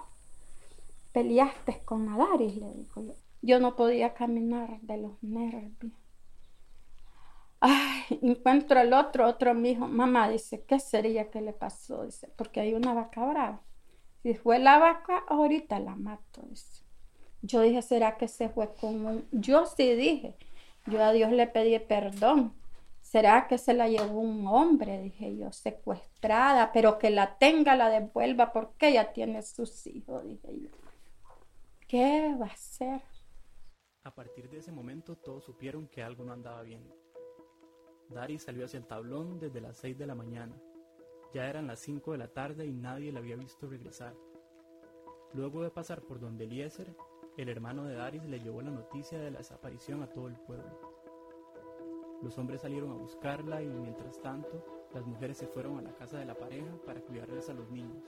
Peleaste 1.11 1.81
con 1.85 2.09
Adaris, 2.09 2.55
le 2.55 2.73
digo 2.73 3.01
yo. 3.01 3.13
Yo 3.41 3.59
no 3.59 3.75
podía 3.75 4.13
caminar 4.13 4.79
de 4.81 4.97
los 4.97 5.21
nervios. 5.21 5.93
Ay, 7.59 8.19
encuentro 8.21 8.79
al 8.79 8.93
otro, 8.93 9.27
otro 9.27 9.53
mi 9.53 9.71
hijo, 9.71 9.87
mamá 9.87 10.29
dice, 10.29 10.63
¿qué 10.65 10.79
sería 10.79 11.29
que 11.29 11.41
le 11.41 11.53
pasó? 11.53 12.05
Dice, 12.05 12.27
porque 12.35 12.59
hay 12.59 12.73
una 12.73 12.93
vaca 12.93 13.23
brava. 13.25 13.61
Si 14.21 14.35
fue 14.35 14.59
la 14.59 14.77
vaca, 14.77 15.23
ahorita 15.27 15.79
la 15.79 15.95
mato. 15.95 16.43
Yo 17.41 17.61
dije, 17.61 17.81
¿será 17.81 18.17
que 18.17 18.27
se 18.27 18.49
fue 18.49 18.73
con 18.75 19.05
un...? 19.05 19.27
Yo 19.31 19.65
sí 19.65 19.95
dije, 19.95 20.35
yo 20.85 21.03
a 21.03 21.11
Dios 21.11 21.31
le 21.31 21.47
pedí 21.47 21.77
perdón. 21.79 22.53
¿Será 23.01 23.47
que 23.47 23.57
se 23.57 23.73
la 23.73 23.89
llevó 23.89 24.19
un 24.19 24.45
hombre? 24.47 25.01
Dije 25.01 25.35
yo, 25.35 25.51
secuestrada, 25.51 26.71
pero 26.71 26.99
que 26.99 27.09
la 27.09 27.37
tenga, 27.37 27.75
la 27.75 27.89
devuelva, 27.89 28.53
porque 28.53 28.89
ella 28.89 29.11
tiene 29.11 29.41
sus 29.41 29.87
hijos, 29.87 30.23
dije 30.23 30.59
yo. 30.61 30.69
¿Qué 31.87 32.35
va 32.39 32.45
a 32.45 32.53
hacer? 32.53 33.01
A 34.03 34.15
partir 34.15 34.49
de 34.49 34.59
ese 34.59 34.71
momento 34.71 35.17
todos 35.17 35.43
supieron 35.43 35.87
que 35.87 36.03
algo 36.03 36.23
no 36.23 36.31
andaba 36.31 36.61
bien. 36.61 36.87
Dari 38.09 38.39
salió 38.39 38.65
hacia 38.65 38.77
el 38.77 38.85
tablón 38.85 39.39
desde 39.39 39.61
las 39.61 39.77
6 39.77 39.97
de 39.97 40.05
la 40.05 40.15
mañana. 40.15 40.55
Ya 41.33 41.47
eran 41.47 41.67
las 41.67 41.79
5 41.79 42.11
de 42.11 42.17
la 42.17 42.27
tarde 42.27 42.65
y 42.65 42.73
nadie 42.73 43.11
la 43.11 43.19
había 43.19 43.35
visto 43.35 43.67
regresar. 43.67 44.13
Luego 45.33 45.63
de 45.63 45.69
pasar 45.69 46.01
por 46.01 46.19
donde 46.19 46.43
Eliezer, 46.43 46.93
el 47.37 47.47
hermano 47.47 47.85
de 47.85 47.95
Daris 47.95 48.23
le 48.25 48.39
llevó 48.39 48.61
la 48.61 48.71
noticia 48.71 49.17
de 49.17 49.31
la 49.31 49.37
desaparición 49.37 50.03
a 50.03 50.07
todo 50.07 50.27
el 50.27 50.35
pueblo. 50.35 50.91
Los 52.21 52.37
hombres 52.37 52.61
salieron 52.61 52.91
a 52.91 52.95
buscarla 52.95 53.61
y 53.61 53.67
mientras 53.67 54.21
tanto, 54.21 54.89
las 54.93 55.05
mujeres 55.05 55.37
se 55.37 55.47
fueron 55.47 55.79
a 55.79 55.81
la 55.81 55.93
casa 55.95 56.17
de 56.17 56.25
la 56.25 56.35
pareja 56.35 56.69
para 56.85 57.01
cuidarles 57.01 57.49
a 57.49 57.53
los 57.53 57.71
niños. 57.71 58.03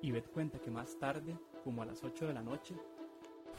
Y 0.00 0.10
Beth 0.10 0.30
cuenta 0.32 0.58
que 0.58 0.70
más 0.70 0.98
tarde, 0.98 1.36
como 1.62 1.82
a 1.82 1.86
las 1.86 2.02
8 2.02 2.26
de 2.26 2.34
la 2.34 2.42
noche, 2.42 2.74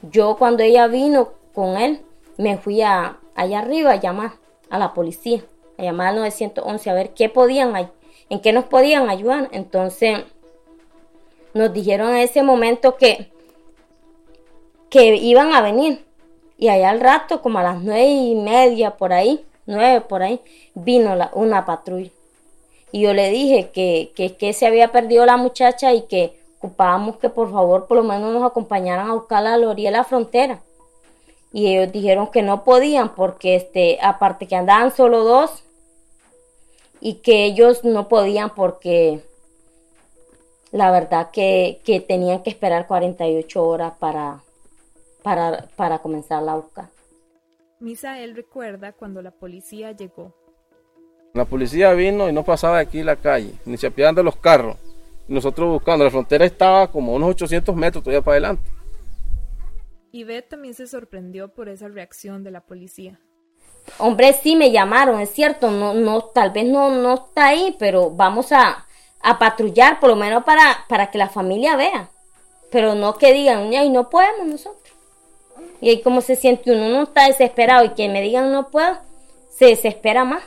yo 0.01 0.35
cuando 0.37 0.63
ella 0.63 0.87
vino 0.87 1.29
con 1.53 1.77
él, 1.77 2.01
me 2.37 2.57
fui 2.57 2.81
a, 2.81 3.19
allá 3.35 3.59
arriba 3.59 3.91
a 3.91 3.99
llamar 3.99 4.33
a 4.69 4.77
la 4.77 4.93
policía, 4.93 5.43
a 5.77 5.83
llamar 5.83 6.07
al 6.07 6.15
911 6.17 6.89
a 6.89 6.93
ver 6.93 7.13
qué 7.13 7.29
podían, 7.29 7.73
en 8.29 8.39
qué 8.39 8.53
nos 8.53 8.65
podían 8.65 9.09
ayudar. 9.09 9.49
Entonces 9.51 10.19
nos 11.53 11.73
dijeron 11.73 12.09
en 12.09 12.17
ese 12.17 12.43
momento 12.43 12.97
que, 12.97 13.31
que 14.89 15.15
iban 15.15 15.53
a 15.53 15.61
venir. 15.61 16.05
Y 16.57 16.69
allá 16.69 16.89
al 16.89 17.01
rato, 17.01 17.41
como 17.41 17.59
a 17.59 17.63
las 17.63 17.81
nueve 17.81 18.07
y 18.07 18.35
media 18.35 18.91
por 18.91 19.11
ahí, 19.11 19.45
nueve 19.65 20.01
por 20.01 20.23
ahí, 20.23 20.39
vino 20.73 21.15
una 21.33 21.65
patrulla. 21.65 22.11
Y 22.91 23.01
yo 23.01 23.13
le 23.13 23.29
dije 23.29 23.71
que, 23.73 24.13
que, 24.15 24.37
que 24.37 24.53
se 24.53 24.65
había 24.65 24.91
perdido 24.91 25.25
la 25.25 25.35
muchacha 25.35 25.93
y 25.93 26.03
que 26.03 26.39
ocupábamos 26.59 27.17
que 27.17 27.29
por 27.29 27.51
favor 27.51 27.87
por 27.87 27.97
lo 27.97 28.03
menos 28.03 28.33
nos 28.33 28.43
acompañaran 28.43 29.09
a 29.09 29.13
buscarla 29.13 29.53
a 29.53 29.57
la 29.57 29.69
orilla 29.69 29.89
de 29.89 29.97
la 29.97 30.03
frontera. 30.05 30.61
Y 31.51 31.67
ellos 31.67 31.91
dijeron 31.91 32.27
que 32.27 32.41
no 32.41 32.63
podían 32.63 33.15
porque 33.15 33.55
este, 33.55 33.97
aparte 34.01 34.47
que 34.47 34.55
andaban 34.55 34.95
solo 34.95 35.23
dos 35.23 35.64
y 37.05 37.21
que 37.21 37.45
ellos 37.45 37.83
no 37.83 38.07
podían 38.07 38.55
porque 38.55 39.21
la 40.71 40.89
verdad 40.89 41.29
que, 41.29 41.79
que 41.85 41.99
tenían 41.99 42.41
que 42.41 42.49
esperar 42.49 42.87
48 42.87 43.63
horas 43.63 43.93
para, 43.99 44.41
para, 45.21 45.67
para 45.75 45.99
comenzar 45.99 46.41
la 46.41 46.55
busca. 46.55 46.89
Misael 47.79 48.35
recuerda 48.35 48.91
cuando 48.91 49.21
la 49.21 49.29
policía 49.29 49.91
llegó. 49.91 50.33
La 51.35 51.45
policía 51.45 51.93
vino 51.93 52.27
y 52.27 52.33
no 52.33 52.43
pasaba 52.43 52.77
de 52.77 52.81
aquí 52.85 53.03
la 53.03 53.17
calle, 53.17 53.53
ni 53.65 53.77
se 53.77 53.85
apiaban 53.85 54.15
de 54.15 54.23
los 54.23 54.37
carros. 54.37 54.75
Nosotros 55.27 55.69
buscando, 55.69 56.05
la 56.05 56.09
frontera 56.09 56.43
estaba 56.43 56.91
como 56.91 57.13
unos 57.13 57.29
800 57.29 57.75
metros 57.75 58.03
todavía 58.03 58.23
para 58.23 58.33
adelante. 58.33 58.63
Y 60.11 60.23
Beth 60.23 60.49
también 60.49 60.73
se 60.73 60.87
sorprendió 60.87 61.49
por 61.49 61.69
esa 61.69 61.87
reacción 61.87 62.43
de 62.43 62.49
la 62.49 62.61
policía. 62.61 63.19
Hombre, 63.97 64.33
sí 64.33 64.55
me 64.55 64.71
llamaron, 64.71 65.19
es 65.19 65.31
cierto, 65.31 65.71
no, 65.71 65.93
no, 65.93 66.21
tal 66.21 66.51
vez 66.51 66.65
no, 66.65 66.89
no 66.89 67.13
está 67.13 67.47
ahí, 67.47 67.75
pero 67.79 68.09
vamos 68.09 68.51
a, 68.51 68.85
a 69.21 69.39
patrullar, 69.39 69.99
por 69.99 70.09
lo 70.09 70.15
menos 70.15 70.43
para, 70.43 70.85
para 70.87 71.11
que 71.11 71.17
la 71.17 71.29
familia 71.29 71.75
vea. 71.75 72.09
Pero 72.71 72.95
no 72.95 73.17
que 73.17 73.33
digan, 73.33 73.71
y 73.71 73.89
no 73.89 74.09
podemos 74.09 74.47
nosotros. 74.47 74.93
Y 75.81 75.89
ahí 75.89 76.01
como 76.01 76.21
se 76.21 76.35
siente 76.35 76.71
uno, 76.71 76.89
no 76.89 77.03
está 77.03 77.27
desesperado 77.27 77.85
y 77.85 77.89
que 77.89 78.09
me 78.09 78.21
digan 78.21 78.51
no 78.51 78.69
puedo, 78.69 78.97
se 79.49 79.65
desespera 79.65 80.25
más. 80.25 80.43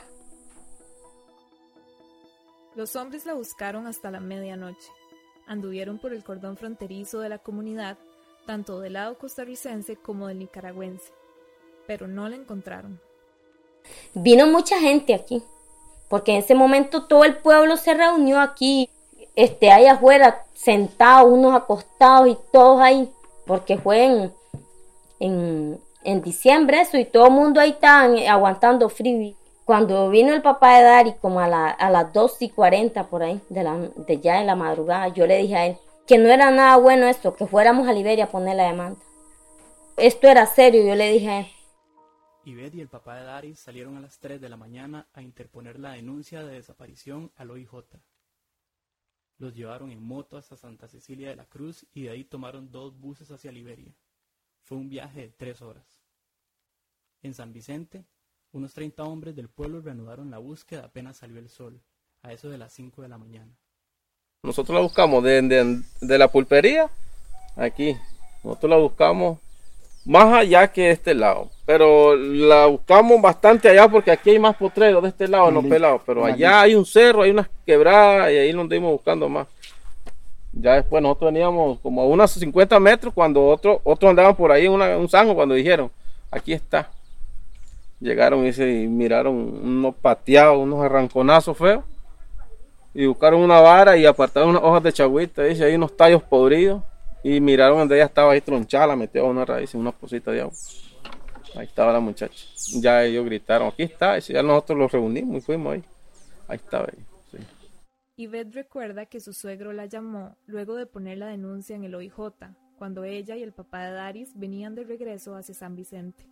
Los 2.75 2.95
hombres 2.95 3.25
la 3.25 3.33
buscaron 3.33 3.87
hasta 3.87 4.11
la 4.11 4.19
medianoche. 4.19 4.89
Anduvieron 5.47 5.97
por 5.97 6.13
el 6.13 6.23
cordón 6.23 6.55
fronterizo 6.55 7.19
de 7.19 7.29
la 7.29 7.39
comunidad, 7.39 7.97
tanto 8.45 8.79
del 8.79 8.93
lado 8.93 9.17
costarricense 9.17 9.95
como 9.95 10.27
del 10.27 10.39
nicaragüense, 10.39 11.11
pero 11.87 12.07
no 12.07 12.29
la 12.29 12.35
encontraron. 12.35 13.01
Vino 14.13 14.47
mucha 14.47 14.79
gente 14.79 15.13
aquí, 15.13 15.43
porque 16.07 16.31
en 16.33 16.37
ese 16.39 16.55
momento 16.55 17.05
todo 17.05 17.23
el 17.23 17.37
pueblo 17.37 17.77
se 17.77 17.93
reunió 17.93 18.39
aquí, 18.39 18.89
este, 19.35 19.71
ahí 19.71 19.85
afuera, 19.85 20.45
sentados, 20.53 21.31
unos 21.31 21.55
acostados 21.55 22.27
y 22.27 22.37
todos 22.51 22.81
ahí, 22.81 23.09
porque 23.45 23.77
fue 23.77 24.31
en, 25.19 25.79
en, 26.03 26.21
diciembre 26.21 26.81
eso 26.81 26.97
y 26.97 27.05
todo 27.05 27.27
el 27.27 27.33
mundo 27.33 27.59
ahí 27.59 27.71
estaba 27.71 28.07
aguantando 28.27 28.89
frío. 28.89 29.35
Cuando 29.63 30.09
vino 30.09 30.33
el 30.33 30.41
papá 30.41 30.77
de 30.77 30.83
Dari, 30.83 31.13
como 31.21 31.39
a, 31.39 31.45
a 31.45 31.89
las 31.91 32.11
2 32.11 32.41
y 32.41 32.49
40 32.49 33.03
por 33.03 33.21
ahí, 33.21 33.39
de, 33.49 33.63
la, 33.63 33.77
de 33.77 34.19
ya 34.19 34.39
en 34.39 34.47
la 34.47 34.55
madrugada, 34.55 35.09
yo 35.09 35.27
le 35.27 35.37
dije 35.37 35.55
a 35.55 35.67
él 35.67 35.77
que 36.09 36.17
no 36.17 36.29
era 36.29 36.49
nada 36.49 36.75
bueno 36.77 37.05
esto, 37.05 37.35
que 37.35 37.45
fuéramos 37.45 37.87
a 37.87 37.93
Liberia 37.93 38.23
a 38.23 38.29
poner 38.31 38.55
la 38.55 38.63
demanda. 38.63 38.99
Esto 39.95 40.27
era 40.27 40.47
serio, 40.47 40.83
yo 40.83 40.95
le 40.95 41.11
dije 41.11 41.29
a 41.29 41.39
él. 41.41 41.47
Ivette 42.45 42.75
y 42.75 42.81
el 42.81 42.87
papá 42.87 43.17
de 43.17 43.23
Dari 43.25 43.55
salieron 43.55 43.97
a 43.97 44.01
las 44.01 44.19
3 44.19 44.39
de 44.39 44.49
la 44.49 44.57
mañana 44.57 45.07
a 45.13 45.21
interponer 45.21 45.79
la 45.79 45.93
denuncia 45.93 46.43
de 46.43 46.53
desaparición 46.53 47.31
al 47.35 47.51
OIJ. 47.51 47.69
Los 49.37 49.53
llevaron 49.53 49.91
en 49.91 50.01
moto 50.01 50.37
hasta 50.37 50.57
Santa 50.57 50.87
Cecilia 50.87 51.29
de 51.29 51.35
la 51.35 51.45
Cruz 51.45 51.85
y 51.93 52.03
de 52.03 52.11
ahí 52.11 52.23
tomaron 52.23 52.71
dos 52.71 52.97
buses 52.97 53.31
hacia 53.31 53.51
Liberia. 53.51 53.93
Fue 54.63 54.77
un 54.77 54.89
viaje 54.89 55.21
de 55.21 55.29
tres 55.29 55.61
horas. 55.61 55.85
En 57.21 57.33
San 57.33 57.53
Vicente, 57.53 58.05
unos 58.51 58.73
30 58.73 59.03
hombres 59.03 59.35
del 59.35 59.49
pueblo 59.49 59.81
reanudaron 59.81 60.31
la 60.31 60.37
búsqueda 60.37 60.85
apenas 60.85 61.17
salió 61.17 61.39
el 61.39 61.49
sol, 61.49 61.81
a 62.21 62.33
eso 62.33 62.49
de 62.49 62.57
las 62.57 62.73
5 62.73 63.01
de 63.01 63.09
la 63.09 63.17
mañana. 63.17 63.57
Nosotros 64.43 64.75
la 64.75 64.81
buscamos 64.81 65.23
de, 65.23 65.81
de 66.01 66.17
la 66.17 66.29
pulpería, 66.29 66.89
aquí. 67.55 67.95
Nosotros 68.43 68.69
la 68.69 68.77
buscamos 68.77 69.39
más 70.09 70.33
allá 70.33 70.67
que 70.71 70.89
este 70.89 71.13
lado. 71.13 71.49
Pero 71.67 72.15
la 72.15 72.65
buscamos 72.65 73.21
bastante 73.21 73.69
allá 73.69 73.87
porque 73.87 74.09
aquí 74.09 74.31
hay 74.31 74.39
más 74.39 74.55
potreros 74.55 75.03
de 75.03 75.09
este 75.09 75.27
lado, 75.27 75.51
no 75.51 75.61
pelados. 75.61 76.01
Pero 76.03 76.25
allá 76.25 76.61
hay 76.61 76.73
un 76.73 76.83
cerro, 76.83 77.21
hay 77.21 77.29
unas 77.29 77.47
quebradas 77.63 78.31
y 78.31 78.37
ahí 78.37 78.51
nos 78.51 78.67
dimos 78.67 78.91
buscando 78.91 79.29
más. 79.29 79.45
Ya 80.51 80.73
después 80.73 81.03
nosotros 81.03 81.31
veníamos 81.31 81.77
como 81.81 82.01
a 82.01 82.07
unos 82.07 82.31
50 82.31 82.79
metros 82.79 83.13
cuando 83.13 83.45
otros 83.45 83.81
otro 83.83 84.09
andaban 84.09 84.35
por 84.35 84.51
ahí 84.51 84.65
en 84.65 84.71
un 84.71 85.07
zanjo 85.07 85.35
cuando 85.35 85.53
dijeron, 85.53 85.91
aquí 86.31 86.53
está. 86.53 86.89
Llegaron 87.99 88.47
y, 88.47 88.51
se, 88.51 88.65
miraron 88.65 89.35
unos 89.35 89.93
pateados, 89.93 90.57
unos 90.57 90.83
arranconazos 90.83 91.55
feos. 91.55 91.83
Y 92.95 93.05
buscaron 93.05 93.41
una 93.41 93.61
vara 93.61 93.95
y 93.95 94.07
apartaron 94.07 94.49
unas 94.49 94.63
hojas 94.63 94.81
de 94.81 94.91
chagüita, 94.91 95.43
dice, 95.43 95.65
hay 95.65 95.75
unos 95.75 95.95
tallos 95.95 96.23
podridos 96.23 96.81
y 97.23 97.39
miraron 97.41 97.79
donde 97.79 97.95
ella 97.95 98.05
estaba 98.05 98.31
ahí 98.31 98.41
tronchada, 98.41 98.87
la 98.87 98.95
metió 98.95 99.25
a 99.25 99.29
una 99.29 99.45
raíz, 99.45 99.73
una 99.75 99.91
cosita 99.91 100.31
de 100.31 100.41
agua. 100.41 100.53
Ahí 101.55 101.65
estaba 101.65 101.91
la 101.91 101.99
muchacha. 101.99 102.45
Ya 102.75 103.03
ellos 103.03 103.25
gritaron, 103.25 103.69
aquí 103.69 103.83
está. 103.83 104.17
Y 104.17 104.21
ya 104.21 104.43
nosotros 104.43 104.77
los 104.77 104.91
reunimos 104.91 105.37
y 105.37 105.41
fuimos 105.41 105.73
ahí. 105.73 105.83
Ahí 106.47 106.57
estaba 106.57 106.85
ella. 106.85 107.05
Sí. 107.31 107.37
Yvette 108.17 108.53
recuerda 108.53 109.05
que 109.05 109.19
su 109.19 109.33
suegro 109.33 109.73
la 109.73 109.85
llamó 109.85 110.35
luego 110.45 110.75
de 110.75 110.85
poner 110.85 111.17
la 111.17 111.27
denuncia 111.27 111.75
en 111.75 111.83
el 111.83 111.95
OIJ, 111.95 112.13
cuando 112.77 113.03
ella 113.03 113.35
y 113.35 113.43
el 113.43 113.51
papá 113.51 113.85
de 113.85 113.93
Daris 113.93 114.31
venían 114.35 114.75
de 114.75 114.83
regreso 114.83 115.35
hacia 115.35 115.55
San 115.55 115.75
Vicente. 115.75 116.23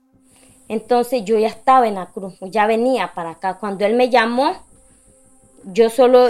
Entonces 0.69 1.23
yo 1.25 1.39
ya 1.39 1.47
estaba 1.47 1.87
en 1.87 1.95
la 1.95 2.07
cruz, 2.07 2.35
ya 2.41 2.67
venía 2.67 3.13
para 3.13 3.31
acá. 3.31 3.57
Cuando 3.57 3.85
él 3.85 3.95
me 3.95 4.09
llamó, 4.09 4.65
yo 5.63 5.89
solo 5.89 6.29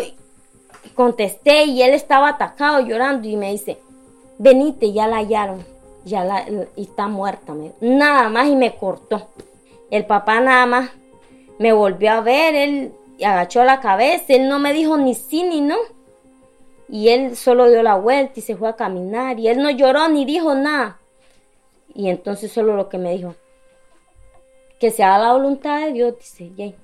contesté 0.95 1.65
y 1.65 1.81
él 1.81 1.93
estaba 1.93 2.29
atacado 2.29 2.85
llorando 2.85 3.27
y 3.27 3.35
me 3.35 3.51
dice, 3.51 3.79
venite, 4.37 4.93
ya 4.93 5.07
la 5.07 5.17
hallaron, 5.17 5.63
ya 6.05 6.23
la, 6.23 6.45
y 6.75 6.83
está 6.83 7.07
muerta. 7.07 7.53
Nada 7.81 8.29
más 8.29 8.47
y 8.47 8.55
me 8.55 8.75
cortó. 8.75 9.27
El 9.89 10.05
papá 10.05 10.39
nada 10.39 10.65
más 10.65 10.91
me 11.59 11.73
volvió 11.73 12.11
a 12.11 12.21
ver, 12.21 12.55
él 12.55 12.93
agachó 13.23 13.63
la 13.63 13.79
cabeza, 13.79 14.33
él 14.33 14.47
no 14.47 14.59
me 14.59 14.73
dijo 14.73 14.97
ni 14.97 15.15
sí 15.15 15.43
ni 15.43 15.61
no. 15.61 15.77
Y 16.89 17.09
él 17.09 17.35
solo 17.35 17.69
dio 17.69 17.83
la 17.83 17.95
vuelta 17.95 18.39
y 18.39 18.41
se 18.41 18.55
fue 18.55 18.69
a 18.69 18.75
caminar 18.75 19.39
y 19.39 19.49
él 19.49 19.61
no 19.61 19.69
lloró 19.69 20.07
ni 20.07 20.25
dijo 20.25 20.55
nada. 20.55 20.99
Y 21.93 22.09
entonces 22.09 22.51
solo 22.51 22.75
lo 22.75 22.89
que 22.89 22.97
me 22.97 23.13
dijo, 23.13 23.35
que 24.79 24.91
se 24.91 25.03
haga 25.03 25.17
la 25.17 25.33
voluntad 25.33 25.85
de 25.85 25.93
Dios, 25.93 26.17
dice 26.17 26.51
Jay. 26.55 26.75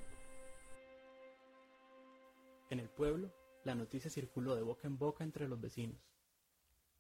En 2.70 2.80
el 2.80 2.90
pueblo, 2.90 3.30
la 3.64 3.76
noticia 3.76 4.10
circuló 4.10 4.56
de 4.56 4.64
boca 4.64 4.88
en 4.88 4.98
boca 4.98 5.24
entre 5.24 5.48
los 5.48 5.62
vecinos. 5.62 5.96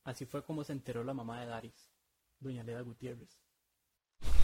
Así 0.03 0.25
fue 0.25 0.43
como 0.43 0.63
se 0.63 0.73
enteró 0.73 1.03
la 1.03 1.13
mamá 1.13 1.39
de 1.39 1.47
Daris, 1.47 1.89
doña 2.39 2.63
Leda 2.63 2.81
Gutiérrez. 2.81 3.39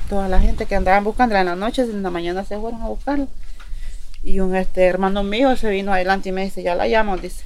Toda 0.10 0.28
la 0.30 0.40
gente 0.40 0.66
que 0.66 0.76
andaban 0.76 1.04
buscando 1.04 1.36
en 1.36 1.46
la 1.46 1.56
noche, 1.56 1.84
en 1.84 2.02
la 2.02 2.10
mañana 2.10 2.46
se 2.46 2.58
fueron 2.58 2.82
a 2.82 2.88
buscarlo. 2.88 3.28
Y 4.24 4.40
un 4.40 4.56
este 4.56 4.86
hermano 4.86 5.24
mío 5.24 5.56
se 5.56 5.70
vino 5.70 5.94
adelante 5.94 6.30
y 6.30 6.32
me 6.32 6.44
dice, 6.44 6.64
ya 6.64 6.76
la 6.76 6.88
llamo, 6.88 7.18
dice. 7.18 7.44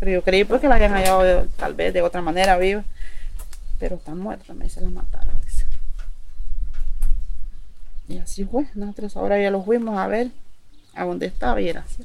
Pero 0.00 0.10
yo 0.10 0.22
creí 0.22 0.44
porque 0.44 0.68
la 0.68 0.74
habían 0.76 0.92
hallado 0.92 1.46
tal 1.56 1.74
vez 1.74 1.94
de 1.94 2.02
otra 2.02 2.20
manera 2.20 2.56
viva. 2.56 2.84
Pero 3.78 3.96
está 3.96 4.14
muerta, 4.14 4.54
me 4.54 4.64
dice, 4.64 4.80
la 4.80 4.90
mataron. 4.90 5.34
Y 8.08 8.18
así 8.18 8.44
fue, 8.44 8.66
nosotros 8.74 9.16
ahora 9.16 9.40
ya 9.40 9.50
lo 9.50 9.62
fuimos 9.62 9.98
a 9.98 10.06
ver 10.06 10.30
a 10.94 11.04
dónde 11.04 11.26
estaba 11.26 11.60
y 11.60 11.68
era 11.68 11.80
así. 11.80 12.04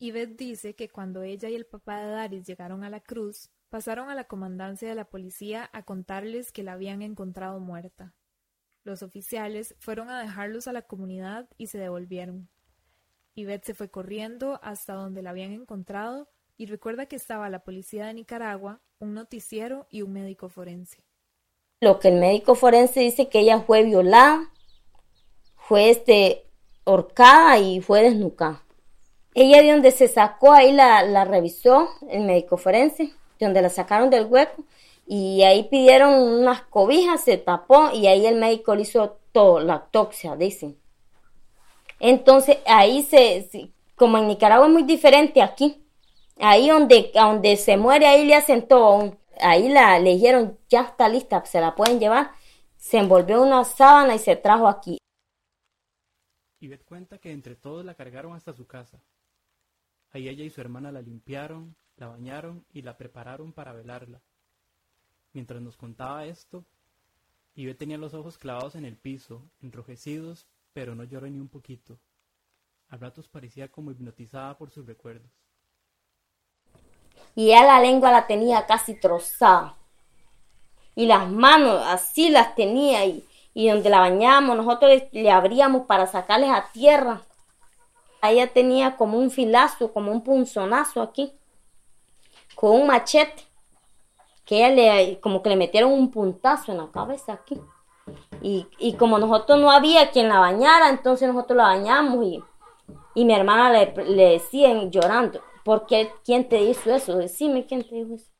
Yvette 0.00 0.36
dice 0.36 0.74
que 0.76 0.88
cuando 0.88 1.22
ella 1.22 1.48
y 1.48 1.56
el 1.56 1.66
papá 1.66 2.00
de 2.00 2.10
Daris 2.10 2.46
llegaron 2.46 2.84
a 2.84 2.90
la 2.90 3.00
cruz, 3.00 3.50
pasaron 3.68 4.10
a 4.10 4.14
la 4.14 4.24
comandancia 4.24 4.88
de 4.88 4.94
la 4.94 5.04
policía 5.04 5.68
a 5.72 5.82
contarles 5.82 6.52
que 6.52 6.62
la 6.62 6.74
habían 6.74 7.02
encontrado 7.02 7.58
muerta. 7.58 8.14
Los 8.84 9.02
oficiales 9.02 9.74
fueron 9.80 10.08
a 10.08 10.20
dejarlos 10.20 10.68
a 10.68 10.72
la 10.72 10.82
comunidad 10.82 11.48
y 11.58 11.66
se 11.66 11.78
devolvieron. 11.78 12.48
Yvette 13.34 13.66
se 13.66 13.74
fue 13.74 13.90
corriendo 13.90 14.60
hasta 14.62 14.94
donde 14.94 15.22
la 15.22 15.30
habían 15.30 15.52
encontrado 15.52 16.28
y 16.56 16.66
recuerda 16.66 17.06
que 17.06 17.16
estaba 17.16 17.50
la 17.50 17.64
policía 17.64 18.06
de 18.06 18.14
Nicaragua, 18.14 18.80
un 19.00 19.14
noticiero 19.14 19.86
y 19.90 20.02
un 20.02 20.12
médico 20.12 20.48
forense. 20.48 21.04
Lo 21.80 21.98
que 21.98 22.08
el 22.08 22.20
médico 22.20 22.54
forense 22.54 23.00
dice 23.00 23.28
que 23.28 23.40
ella 23.40 23.60
fue 23.60 23.84
violada, 23.84 24.52
fue 25.56 25.90
este, 25.90 26.44
horcada 26.84 27.58
y 27.58 27.80
fue 27.80 28.02
desnucada. 28.02 28.64
Ella 29.34 29.62
de 29.62 29.70
donde 29.72 29.90
se 29.90 30.08
sacó, 30.08 30.52
ahí 30.52 30.72
la, 30.72 31.02
la 31.02 31.24
revisó 31.24 31.88
el 32.08 32.24
médico 32.24 32.56
forense, 32.56 33.04
de 33.04 33.46
donde 33.46 33.62
la 33.62 33.68
sacaron 33.68 34.10
del 34.10 34.26
hueco, 34.26 34.64
y 35.06 35.42
ahí 35.42 35.64
pidieron 35.64 36.14
unas 36.14 36.62
cobijas, 36.62 37.24
se 37.24 37.38
tapó 37.38 37.90
y 37.92 38.06
ahí 38.06 38.26
el 38.26 38.36
médico 38.36 38.74
le 38.74 38.82
hizo 38.82 39.18
todo, 39.32 39.60
la 39.60 39.74
autopsia, 39.74 40.36
dicen. 40.36 40.78
Entonces 42.00 42.58
ahí 42.66 43.02
se, 43.02 43.72
como 43.96 44.18
en 44.18 44.28
Nicaragua 44.28 44.66
es 44.66 44.72
muy 44.72 44.82
diferente 44.82 45.42
aquí, 45.42 45.82
ahí 46.38 46.68
donde, 46.68 47.10
donde 47.14 47.56
se 47.56 47.76
muere, 47.76 48.06
ahí 48.06 48.26
le 48.26 48.34
hacen 48.34 48.68
todo, 48.68 49.16
ahí 49.40 49.68
la, 49.68 49.98
le 49.98 50.10
dijeron 50.10 50.58
ya 50.68 50.82
está 50.82 51.08
lista, 51.08 51.44
se 51.44 51.60
la 51.60 51.74
pueden 51.74 51.98
llevar, 51.98 52.32
se 52.76 52.98
envolvió 52.98 53.42
una 53.42 53.64
sábana 53.64 54.14
y 54.14 54.18
se 54.18 54.36
trajo 54.36 54.68
aquí. 54.68 54.98
Ivette 56.60 56.84
cuenta 56.84 57.18
que 57.18 57.32
entre 57.32 57.54
todos 57.54 57.84
la 57.84 57.94
cargaron 57.94 58.34
hasta 58.34 58.52
su 58.52 58.66
casa. 58.66 59.00
Ahí 60.12 60.28
ella 60.28 60.44
y 60.44 60.50
su 60.50 60.60
hermana 60.60 60.92
la 60.92 61.02
limpiaron, 61.02 61.76
la 61.96 62.08
bañaron 62.08 62.64
y 62.72 62.82
la 62.82 62.96
prepararon 62.96 63.52
para 63.52 63.72
velarla. 63.72 64.20
Mientras 65.32 65.60
nos 65.60 65.76
contaba 65.76 66.24
esto, 66.26 66.64
Ivette 67.54 67.78
tenía 67.78 67.98
los 67.98 68.14
ojos 68.14 68.38
clavados 68.38 68.76
en 68.76 68.84
el 68.84 68.96
piso, 68.96 69.42
enrojecidos, 69.60 70.46
pero 70.72 70.94
no 70.94 71.04
lloró 71.04 71.26
ni 71.26 71.40
un 71.40 71.48
poquito. 71.48 71.98
A 72.88 72.96
ratos 72.96 73.28
parecía 73.28 73.68
como 73.68 73.90
hipnotizada 73.90 74.56
por 74.56 74.70
sus 74.70 74.86
recuerdos. 74.86 75.30
Y 77.34 77.50
ella 77.50 77.64
la 77.64 77.80
lengua 77.80 78.10
la 78.10 78.26
tenía 78.26 78.66
casi 78.66 78.94
trozada. 78.94 79.76
Y 80.94 81.06
las 81.06 81.28
manos 81.28 81.82
así 81.86 82.30
las 82.30 82.54
tenía 82.54 83.04
y, 83.04 83.24
y 83.54 83.68
donde 83.68 83.90
la 83.90 84.00
bañábamos 84.00 84.56
nosotros 84.56 85.02
le 85.12 85.30
abríamos 85.30 85.86
para 85.86 86.06
sacarles 86.06 86.50
a 86.50 86.70
tierra. 86.72 87.22
Ella 88.22 88.52
tenía 88.52 88.96
como 88.96 89.18
un 89.18 89.30
filazo, 89.30 89.92
como 89.92 90.10
un 90.12 90.22
punzonazo 90.22 91.02
aquí, 91.02 91.32
con 92.54 92.72
un 92.72 92.86
machete, 92.86 93.44
que 94.44 94.56
ella 94.56 94.70
le, 94.70 95.20
como 95.20 95.42
que 95.42 95.50
le 95.50 95.56
metieron 95.56 95.92
un 95.92 96.10
puntazo 96.10 96.72
en 96.72 96.78
la 96.78 96.90
cabeza 96.90 97.34
aquí. 97.34 97.60
Y, 98.42 98.66
y 98.78 98.94
como 98.94 99.18
nosotros 99.18 99.60
no 99.60 99.70
había 99.70 100.10
quien 100.10 100.28
la 100.28 100.38
bañara, 100.40 100.88
entonces 100.88 101.28
nosotros 101.28 101.56
la 101.56 101.64
bañamos 101.64 102.24
y, 102.24 102.42
y 103.14 103.24
mi 103.24 103.34
hermana 103.34 103.70
le, 103.70 104.04
le 104.04 104.24
decía 104.30 104.72
llorando, 104.84 105.40
¿por 105.64 105.86
qué? 105.86 106.10
¿Quién 106.24 106.48
te 106.48 106.62
hizo 106.62 106.94
eso? 106.94 107.16
Decime 107.16 107.66
quién 107.66 107.82
te 107.86 107.94
dijo 107.94 108.14
eso. 108.14 108.30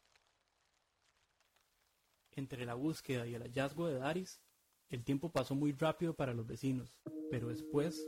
Entre 2.32 2.64
la 2.64 2.74
búsqueda 2.74 3.26
y 3.26 3.34
el 3.34 3.42
hallazgo 3.42 3.86
de 3.88 3.98
Daris, 3.98 4.40
el 4.88 5.04
tiempo 5.04 5.30
pasó 5.30 5.54
muy 5.54 5.72
rápido 5.72 6.14
para 6.14 6.32
los 6.32 6.46
vecinos, 6.46 6.98
pero 7.30 7.48
después, 7.48 8.06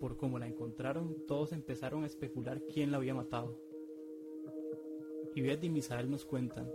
por 0.00 0.16
cómo 0.16 0.38
la 0.38 0.46
encontraron, 0.46 1.16
todos 1.26 1.52
empezaron 1.52 2.04
a 2.04 2.06
especular 2.06 2.60
quién 2.72 2.90
la 2.90 2.98
había 2.98 3.14
matado. 3.14 3.56
Ivette 5.34 5.64
y 5.64 5.70
Misael 5.70 6.10
nos 6.10 6.24
cuentan. 6.24 6.70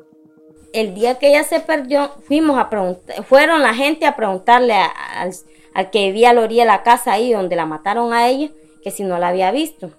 El 0.71 0.93
día 0.93 1.19
que 1.19 1.29
ella 1.29 1.43
se 1.43 1.59
perdió, 1.59 2.09
fuimos 2.23 2.57
a 2.57 2.69
preguntar, 2.69 3.23
fueron 3.23 3.61
la 3.61 3.73
gente 3.73 4.05
a 4.05 4.15
preguntarle 4.15 4.73
a- 4.73 4.87
al, 5.21 5.31
al 5.73 5.89
que 5.89 6.07
vivía 6.07 6.29
a 6.31 6.33
la 6.33 6.41
orilla 6.41 6.63
de 6.63 6.67
la 6.67 6.83
casa 6.83 7.13
ahí 7.13 7.31
donde 7.33 7.55
la 7.55 7.65
mataron 7.65 8.13
a 8.13 8.27
ella, 8.29 8.49
que 8.81 8.91
si 8.91 9.03
no 9.03 9.17
la 9.17 9.29
había 9.29 9.51
visto. 9.51 9.91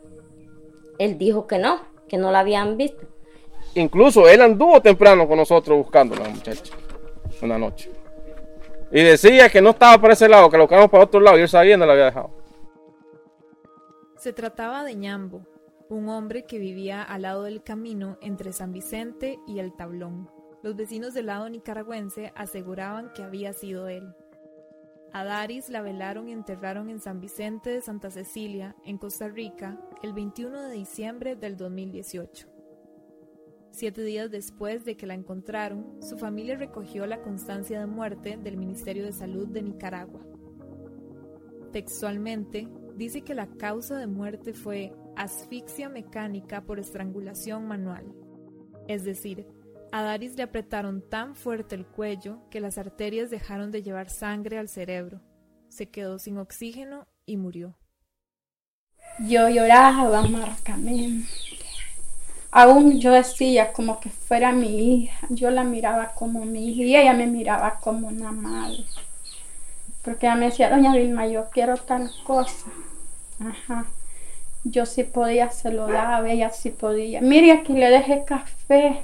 Él 0.99 1.19
dijo 1.19 1.47
que 1.47 1.59
no, 1.59 1.81
que 2.09 2.17
no 2.17 2.31
la 2.31 2.41
habían 2.41 2.77
visto. 2.77 3.07
Incluso 3.75 4.29
él 4.29 4.41
anduvo 4.41 4.81
temprano 4.81 5.27
con 5.27 5.39
nosotros 5.39 5.77
buscando 5.79 6.15
a 6.15 6.21
la 6.21 6.29
muchacha, 6.29 6.75
una 7.43 7.59
noche. 7.59 7.91
Y 8.93 9.03
decía 9.03 9.49
que 9.49 9.61
no 9.61 9.71
estaba 9.71 9.99
por 10.01 10.13
ese 10.13 10.29
lado, 10.29 10.49
que 10.49 10.57
lo 10.57 10.65
buscamos 10.65 10.89
para 10.91 11.05
otro 11.05 11.21
lado, 11.21 11.39
y 11.39 11.43
él 11.43 11.49
sabía 11.49 11.73
dónde 11.73 11.87
la 11.87 11.93
había 11.95 12.05
dejado. 12.07 12.31
Se 14.25 14.33
trataba 14.33 14.85
de 14.85 14.95
Ñambo, 14.95 15.47
un 15.91 16.09
hombre 16.09 16.47
que 16.47 16.59
vivía 16.59 17.03
al 17.03 17.21
lado 17.21 17.43
del 17.43 17.63
camino 17.63 18.17
entre 18.23 18.55
San 18.55 18.73
Vicente 18.73 19.39
y 19.47 19.59
el 19.59 19.77
Tablón. 19.77 20.31
Los 20.63 20.77
vecinos 20.77 21.13
del 21.13 21.27
lado 21.27 21.47
nicaragüense 21.51 22.33
aseguraban 22.35 23.13
que 23.13 23.23
había 23.23 23.53
sido 23.53 23.87
él. 23.87 24.15
A 25.13 25.25
Daris 25.25 25.69
la 25.69 25.83
velaron 25.83 26.31
y 26.31 26.33
enterraron 26.33 26.89
en 26.89 27.01
San 27.01 27.21
Vicente 27.21 27.69
de 27.69 27.83
Santa 27.83 28.11
Cecilia, 28.11 28.75
en 28.87 28.97
Costa 28.97 29.29
Rica, 29.29 29.79
el 30.03 30.15
21 30.15 30.59
de 30.59 30.73
diciembre 30.75 31.37
del 31.37 31.59
2018. 31.59 32.49
Siete 33.73 34.03
días 34.05 34.31
después 34.31 34.87
de 34.87 34.97
que 34.97 35.07
la 35.07 35.13
encontraron, 35.13 36.01
su 36.01 36.17
familia 36.17 36.57
recogió 36.57 37.07
la 37.07 37.21
constancia 37.21 37.79
de 37.79 37.87
muerte 37.87 38.39
del 38.39 38.57
Ministerio 38.57 39.05
de 39.05 39.13
Salud 39.13 39.49
de 39.49 39.61
Nicaragua. 39.61 40.25
Textualmente, 41.73 42.71
dice 42.97 43.23
que 43.23 43.35
la 43.35 43.47
causa 43.47 43.97
de 43.97 44.07
muerte 44.07 44.53
fue 44.53 44.93
asfixia 45.17 45.89
mecánica 45.89 46.63
por 46.63 46.79
estrangulación 46.79 47.67
manual. 47.67 48.05
Es 48.89 49.05
decir, 49.05 49.47
a 49.93 50.03
Daris 50.03 50.37
le 50.37 50.43
apretaron 50.43 51.09
tan 51.09 51.37
fuerte 51.37 51.75
el 51.75 51.87
cuello 51.87 52.39
que 52.51 52.61
las 52.61 52.79
arterias 52.79 53.31
dejaron 53.31 53.71
de 53.71 53.83
llevar 53.83 54.11
sangre 54.11 54.59
al 54.59 54.69
cerebro. 54.69 55.21
Se 55.69 55.89
quedó 55.89 56.19
sin 56.19 56.39
oxígeno 56.39 57.07
y 57.27 57.37
murió. 57.37 57.77
Yo 59.21 59.49
lloraba 59.49 60.21
amargamente. 60.21 61.29
Aún 62.51 63.01
yo 63.01 63.13
decía 63.13 63.73
como 63.73 64.01
que 64.01 64.11
fuera 64.11 64.53
mi 64.53 65.03
hija. 65.03 65.27
Yo 65.31 65.51
la 65.51 65.65
miraba 65.65 66.13
como 66.15 66.45
mi 66.45 66.69
hija 66.69 66.83
y 66.83 66.97
ella 66.97 67.13
me 67.13 67.27
miraba 67.27 67.79
como 67.81 68.09
una 68.09 68.33
madre. 68.33 68.85
Porque 70.05 70.27
ella 70.27 70.37
me 70.37 70.47
decía, 70.47 70.71
doña 70.71 70.95
Vilma, 70.95 71.27
yo 71.27 71.49
quiero 71.51 71.77
tal 71.77 72.11
cosa. 72.25 72.67
Ajá. 73.41 73.87
Yo 74.63 74.87
sí 74.87 75.05
podía, 75.05 75.51
se 75.51 75.73
lo 75.73 75.87
daba, 75.87 76.31
ella 76.31 76.51
sí 76.51 76.71
podía. 76.71 77.21
Mire, 77.21 77.53
aquí 77.53 77.73
le 77.73 77.91
dejé 77.91 78.25
café. 78.25 79.03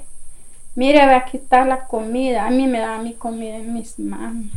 Mire, 0.75 1.05
ve 1.05 1.13
aquí 1.13 1.37
está 1.37 1.65
la 1.65 1.87
comida. 1.87 2.47
A 2.47 2.51
mí 2.51 2.67
me 2.67 2.79
daba 2.79 3.01
mi 3.01 3.13
comida 3.13 3.57
en 3.57 3.73
mis 3.73 3.99
manos. 3.99 4.51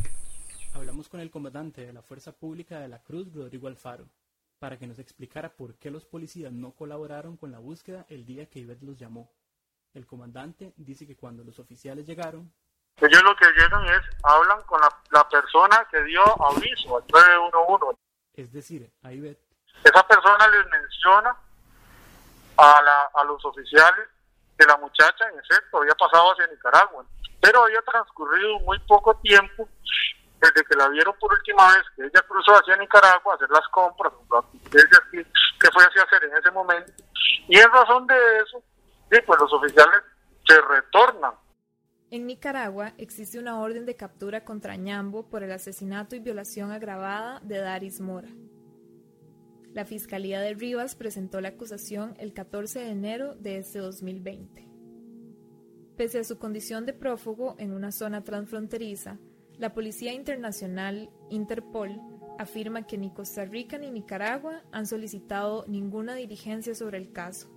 Hablamos 0.75 1.09
con 1.09 1.21
el 1.21 1.31
comandante 1.31 1.85
de 1.85 1.93
la 1.93 2.03
Fuerza 2.03 2.33
Pública 2.33 2.79
de 2.81 2.89
la 2.89 2.99
Cruz, 2.99 3.33
Rodrigo 3.33 3.69
Alfaro, 3.69 4.07
para 4.59 4.79
que 4.79 4.87
nos 4.87 4.99
explicara 4.99 5.51
por 5.51 5.75
qué 5.75 5.91
los 5.91 6.05
policías 6.05 6.53
no 6.53 6.73
colaboraron 6.73 7.37
con 7.37 7.53
la 7.53 7.59
búsqueda 7.59 8.07
el 8.09 8.27
día 8.27 8.47
que 8.47 8.61
Ivette 8.61 8.83
los 8.83 8.99
llamó. 8.99 9.31
El 9.95 10.07
comandante 10.07 10.73
dice 10.77 11.07
que 11.07 11.17
cuando 11.17 11.45
los 11.45 11.59
oficiales 11.59 12.07
llegaron, 12.07 12.51
Ellos 13.01 13.23
lo 13.23 13.35
que 13.37 13.47
llegan 13.53 13.85
es, 13.87 14.03
hablan 14.23 14.63
con 14.63 14.81
la, 14.81 14.89
la 15.11 15.29
persona 15.29 15.87
que 15.91 16.03
dio 16.05 16.23
aviso 16.45 16.97
al 16.97 17.05
911. 17.09 18.01
es 18.35 18.53
decir, 18.53 18.91
a 19.03 19.13
Ivette, 19.13 19.41
Esa 19.83 20.07
persona 20.07 20.49
les 20.49 20.67
menciona 20.71 21.37
a, 22.57 22.83
la, 22.83 23.11
a 23.15 23.25
los 23.25 23.45
oficiales 23.45 24.09
que 24.57 24.65
la 24.67 24.77
muchacha, 24.77 25.29
en 25.29 25.39
efecto, 25.41 25.79
había 25.79 25.95
pasado 25.95 26.33
hacia 26.33 26.47
Nicaragua, 26.47 27.05
pero 27.41 27.65
había 27.65 27.83
transcurrido 27.83 28.61
muy 28.61 28.79
poco 28.81 29.17
tiempo 29.17 29.69
desde 30.41 30.65
que 30.65 30.77
la 30.77 30.89
vieron 30.89 31.17
por 31.19 31.33
última 31.33 31.67
vez, 31.69 31.83
que 31.97 32.03
ella 32.03 32.23
cruzó 32.29 32.53
hacia 32.53 32.77
Nicaragua 32.77 33.33
a 33.33 33.37
hacer 33.37 33.51
las 33.51 33.67
compras, 33.69 34.13
que 34.71 35.25
que 35.59 35.71
fue 35.73 35.85
hacia 35.85 36.03
hacer 36.03 36.25
en 36.25 36.37
ese 36.37 36.51
momento, 36.51 36.93
y 37.49 37.59
en 37.59 37.71
razón 37.73 38.07
de 38.07 38.39
eso, 38.39 38.63
sí, 39.11 39.19
pues 39.27 39.41
los 39.41 39.53
oficiales 39.53 40.03
se 40.47 40.61
retornan 40.61 41.33
En 42.15 42.29
Nicaragua 42.29 42.95
existe 42.97 43.41
una 43.41 43.61
orden 43.61 43.87
de 43.87 43.97
captura 43.97 44.45
contra 44.45 44.77
Ñambo 44.77 45.29
por 45.29 45.43
el 45.43 45.51
asesinato 45.51 46.15
y 46.15 46.21
violación 46.21 46.71
agravada 46.71 47.41
de 47.41 47.59
Daris 47.59 48.01
Mora. 48.01 48.29
La 49.73 49.85
Fiscalía 49.85 50.41
de 50.41 50.55
Rivas 50.55 50.95
presentó 50.95 51.41
la 51.41 51.49
acusación 51.49 52.15
el 52.21 52.33
14 52.33 52.79
de 52.79 52.91
enero 52.91 53.35
de 53.35 53.59
este 53.59 53.81
2020. 53.81 54.69
Pese 55.97 56.21
a 56.21 56.23
su 56.23 56.39
condición 56.39 56.87
de 56.87 56.93
prófugo 56.93 57.57
en 57.59 57.73
una 57.73 57.91
zona 57.91 58.23
transfronteriza, 58.23 59.19
la 59.59 59.75
Policía 59.75 60.13
Internacional, 60.13 61.11
Interpol, 61.31 62.01
afirma 62.39 62.87
que 62.87 62.97
ni 62.97 63.11
Costa 63.11 63.45
Rica 63.45 63.77
ni 63.77 63.91
Nicaragua 63.91 64.63
han 64.71 64.87
solicitado 64.87 65.65
ninguna 65.67 66.15
diligencia 66.15 66.77
sobre 66.77 66.99
el 66.99 67.11
caso. 67.11 67.51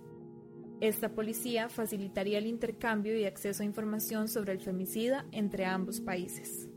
Esta 0.80 1.08
policía 1.08 1.68
facilitaría 1.68 2.38
el 2.38 2.46
intercambio 2.46 3.18
y 3.18 3.24
acceso 3.24 3.62
a 3.64 3.66
información 3.66 4.28
sobre 4.28 4.52
el 4.52 4.60
femicida 4.60 5.26
entre 5.32 5.64
ambos 5.64 6.00
países. 6.00 6.68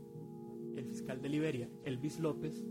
el 0.76 0.84
fiscal 0.86 1.22
de 1.22 1.28
Liberia, 1.28 1.68
Elvis 1.84 2.18
López, 2.18 2.64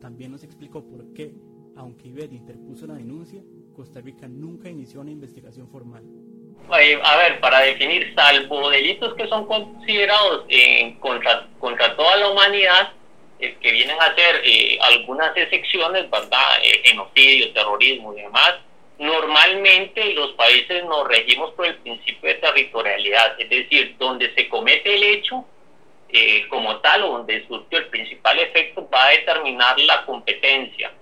también 0.00 0.30
nos 0.30 0.44
explicó 0.44 0.86
por 0.86 1.12
qué, 1.12 1.34
aunque 1.76 2.08
Ivette 2.08 2.34
interpuso 2.34 2.86
la 2.86 2.94
denuncia, 2.94 3.42
Costa 3.74 4.00
Rica 4.00 4.28
nunca 4.28 4.68
inició 4.68 5.00
una 5.00 5.10
investigación 5.10 5.68
formal. 5.68 6.04
Eh, 6.78 6.98
a 7.02 7.16
ver, 7.16 7.40
para 7.40 7.60
definir, 7.60 8.14
salvo 8.14 8.70
delitos 8.70 9.14
que 9.14 9.26
son 9.26 9.46
considerados 9.46 10.44
eh, 10.48 10.96
contra, 11.00 11.48
contra 11.58 11.96
toda 11.96 12.16
la 12.16 12.30
humanidad, 12.30 12.92
eh, 13.38 13.56
que 13.60 13.72
vienen 13.72 14.00
a 14.00 14.14
ser 14.14 14.40
eh, 14.44 14.78
algunas 14.80 15.36
excepciones, 15.36 16.08
¿verdad? 16.10 16.58
Eh, 16.62 16.80
genocidio, 16.84 17.52
terrorismo 17.52 18.14
y 18.14 18.22
demás, 18.22 18.54
normalmente 18.98 20.14
los 20.14 20.32
países 20.32 20.84
nos 20.84 21.06
regimos 21.08 21.52
por 21.52 21.66
el 21.66 21.76
principio 21.78 22.28
de 22.28 22.36
territorialidad, 22.36 23.40
es 23.40 23.50
decir, 23.50 23.96
donde 23.98 24.34
se 24.34 24.48
comete 24.48 24.94
el 24.94 25.02
hecho, 25.02 25.44
eh, 26.08 26.48
como 26.48 26.80
tal 26.80 27.02
o 27.02 27.18
donde 27.18 27.46
surgió 27.46 27.78
el 27.78 27.88
principal 27.88 28.38
efecto 28.38 28.88
va 28.88 29.06
a 29.06 29.10
determinar 29.10 29.78
la 29.80 30.06
competencia. 30.06 30.92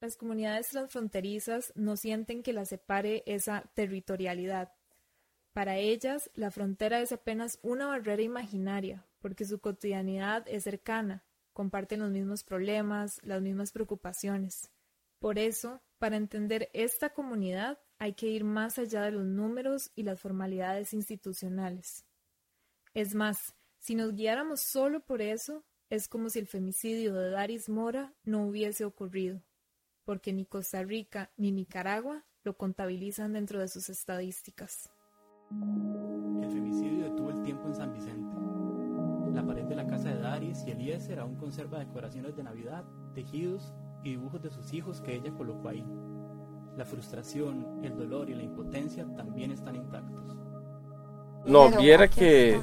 Las 0.00 0.16
comunidades 0.16 0.68
transfronterizas 0.68 1.72
no 1.76 1.96
sienten 1.96 2.42
que 2.42 2.52
las 2.52 2.68
separe 2.68 3.22
esa 3.26 3.70
territorialidad. 3.74 4.72
Para 5.52 5.76
ellas, 5.76 6.30
la 6.34 6.50
frontera 6.50 7.00
es 7.00 7.12
apenas 7.12 7.58
una 7.62 7.86
barrera 7.86 8.22
imaginaria, 8.22 9.04
porque 9.20 9.44
su 9.44 9.60
cotidianidad 9.60 10.44
es 10.48 10.64
cercana, 10.64 11.24
comparten 11.52 12.00
los 12.00 12.10
mismos 12.10 12.42
problemas, 12.42 13.20
las 13.22 13.42
mismas 13.42 13.70
preocupaciones. 13.70 14.72
Por 15.20 15.38
eso, 15.38 15.80
para 16.02 16.16
entender 16.16 16.68
esta 16.72 17.10
comunidad 17.10 17.78
hay 18.00 18.14
que 18.14 18.26
ir 18.26 18.42
más 18.42 18.76
allá 18.76 19.02
de 19.02 19.12
los 19.12 19.24
números 19.24 19.92
y 19.94 20.02
las 20.02 20.18
formalidades 20.18 20.94
institucionales. 20.94 22.04
Es 22.92 23.14
más, 23.14 23.54
si 23.78 23.94
nos 23.94 24.12
guiáramos 24.12 24.62
solo 24.62 25.06
por 25.06 25.22
eso, 25.22 25.64
es 25.90 26.08
como 26.08 26.28
si 26.28 26.40
el 26.40 26.48
femicidio 26.48 27.14
de 27.14 27.30
Daris 27.30 27.68
Mora 27.68 28.12
no 28.24 28.44
hubiese 28.48 28.84
ocurrido, 28.84 29.44
porque 30.02 30.32
ni 30.32 30.44
Costa 30.44 30.82
Rica 30.82 31.30
ni 31.36 31.52
Nicaragua 31.52 32.26
lo 32.42 32.56
contabilizan 32.56 33.34
dentro 33.34 33.60
de 33.60 33.68
sus 33.68 33.88
estadísticas. 33.88 34.90
El 36.42 36.50
femicidio 36.50 37.10
detuvo 37.10 37.30
el 37.30 37.44
tiempo 37.44 37.68
en 37.68 37.76
San 37.76 37.92
Vicente. 37.92 38.34
La 39.32 39.46
pared 39.46 39.66
de 39.66 39.76
la 39.76 39.86
casa 39.86 40.08
de 40.08 40.18
Daris 40.18 40.64
y 40.66 40.72
Eliezer 40.72 41.20
aún 41.20 41.36
conserva 41.36 41.78
decoraciones 41.78 42.34
de 42.34 42.42
Navidad, 42.42 42.84
tejidos 43.14 43.72
y 44.02 44.10
dibujos 44.10 44.42
de 44.42 44.50
sus 44.50 44.72
hijos 44.72 45.00
que 45.00 45.14
ella 45.14 45.32
colocó 45.36 45.68
ahí. 45.68 45.84
La 46.76 46.84
frustración, 46.84 47.80
el 47.82 47.96
dolor 47.96 48.30
y 48.30 48.34
la 48.34 48.42
impotencia 48.42 49.06
también 49.16 49.50
están 49.50 49.76
intactos. 49.76 50.36
No, 51.44 51.70
viera 51.70 52.08
que 52.08 52.60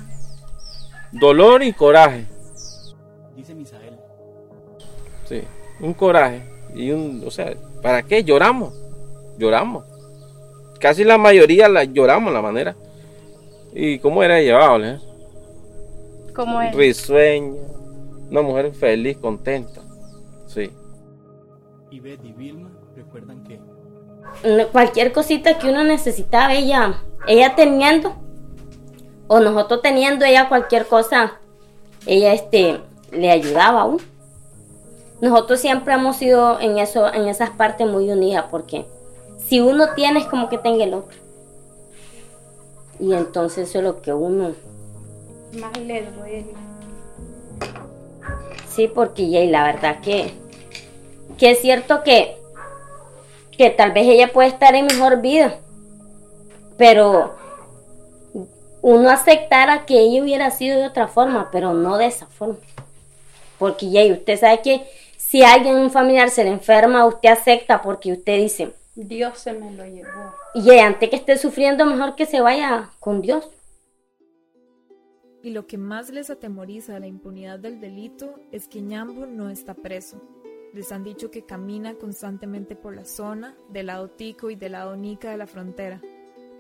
dolor 1.11 1.63
y 1.63 1.73
coraje. 1.73 2.25
Dice 3.35 3.53
Misael. 3.53 3.97
Sí, 5.25 5.43
un 5.79 5.93
coraje 5.93 6.43
y 6.73 6.91
un, 6.91 7.23
o 7.25 7.31
sea, 7.31 7.53
¿para 7.81 8.03
qué 8.03 8.23
lloramos? 8.23 8.73
Lloramos. 9.37 9.85
Casi 10.79 11.03
la 11.03 11.17
mayoría 11.17 11.67
la 11.69 11.83
lloramos 11.83 12.33
la 12.33 12.41
manera. 12.41 12.75
¿Y 13.73 13.99
cómo 13.99 14.23
era 14.23 14.41
llevado? 14.41 14.83
Eh? 14.83 14.99
¿Cómo 16.33 16.61
es? 16.61 16.73
Risueña, 16.75 17.53
una 18.29 18.41
mujer 18.41 18.73
feliz, 18.73 19.17
contenta. 19.17 19.81
Sí. 20.47 20.71
Y 21.91 21.99
Beth 21.99 22.23
y 22.23 22.33
Vilma 22.33 22.69
recuerdan 22.95 23.43
que 23.43 23.59
cualquier 24.71 25.11
cosita 25.11 25.57
que 25.57 25.69
uno 25.69 25.83
necesitaba, 25.83 26.53
ella, 26.53 27.01
ella 27.27 27.55
teniendo, 27.55 28.15
o 29.27 29.39
nosotros 29.39 29.81
teniendo 29.81 30.25
ella 30.25 30.49
cualquier 30.49 30.85
cosa, 30.85 31.39
ella 32.05 32.33
este, 32.33 32.79
le 33.11 33.31
ayudaba 33.31 33.81
aún. 33.81 34.01
Nosotros 35.21 35.59
siempre 35.59 35.93
hemos 35.93 36.17
sido 36.17 36.59
en 36.59 36.77
eso, 36.77 37.11
en 37.13 37.27
esas 37.27 37.49
partes 37.49 37.87
muy 37.87 38.09
unidas, 38.09 38.45
porque 38.49 38.85
si 39.37 39.59
uno 39.59 39.93
tiene 39.95 40.19
es 40.19 40.25
como 40.25 40.47
que 40.47 40.57
tenga 40.57 40.83
el 40.83 40.93
otro. 40.93 41.17
Y 42.99 43.13
entonces 43.13 43.69
eso 43.69 43.79
es 43.79 43.83
lo 43.83 44.01
que 44.01 44.13
uno. 44.13 44.53
Más 45.59 45.77
le 45.77 46.03
duele. 46.11 46.53
Sí, 48.67 48.87
porque 48.87 49.29
ya, 49.29 49.41
y 49.41 49.49
la 49.49 49.63
verdad 49.63 49.99
que, 50.01 50.33
que 51.39 51.51
es 51.51 51.59
cierto 51.59 52.03
que 52.03 52.35
que 53.59 53.69
tal 53.69 53.91
vez 53.91 54.07
ella 54.07 54.31
puede 54.31 54.47
estar 54.47 54.73
en 54.73 54.85
mejor 54.85 55.19
vida, 55.19 55.59
pero 56.77 57.35
uno 58.81 59.09
aceptara 59.09 59.85
que 59.85 59.99
ella 59.99 60.23
hubiera 60.23 60.49
sido 60.49 60.79
de 60.79 60.87
otra 60.87 61.09
forma, 61.09 61.49
pero 61.51 61.73
no 61.73 61.97
de 61.97 62.05
esa 62.05 62.25
forma. 62.25 62.55
Porque 63.57 63.89
ya 63.89 64.05
usted 64.05 64.39
sabe 64.39 64.61
que 64.61 64.87
si 65.17 65.43
alguien, 65.43 65.75
un 65.75 65.91
familiar 65.91 66.29
se 66.29 66.45
le 66.45 66.51
enferma, 66.51 67.05
usted 67.05 67.27
acepta 67.27 67.81
porque 67.81 68.13
usted 68.13 68.37
dice, 68.37 68.73
Dios 68.95 69.37
se 69.39 69.51
me 69.51 69.71
lo 69.71 69.85
llevó. 69.85 70.33
Y 70.55 70.71
antes 70.79 71.09
que 71.09 71.17
esté 71.17 71.37
sufriendo, 71.37 71.85
mejor 71.85 72.15
que 72.15 72.25
se 72.25 72.39
vaya 72.39 72.91
con 73.01 73.21
Dios. 73.21 73.49
Y 75.43 75.49
lo 75.49 75.67
que 75.67 75.77
más 75.77 76.09
les 76.11 76.29
atemoriza 76.29 76.97
la 76.97 77.07
impunidad 77.07 77.59
del 77.59 77.81
delito 77.81 78.35
es 78.53 78.69
que 78.69 78.81
Ñambo 78.81 79.25
no 79.25 79.49
está 79.49 79.73
preso. 79.73 80.21
Les 80.73 80.91
han 80.91 81.03
dicho 81.03 81.31
que 81.31 81.45
camina 81.45 81.95
constantemente 81.95 82.75
por 82.75 82.95
la 82.95 83.05
zona, 83.05 83.57
del 83.69 83.87
lado 83.87 84.09
Tico 84.09 84.49
y 84.49 84.55
del 84.55 84.73
lado 84.73 84.95
Nica 84.95 85.31
de 85.31 85.37
la 85.37 85.47
frontera. 85.47 86.01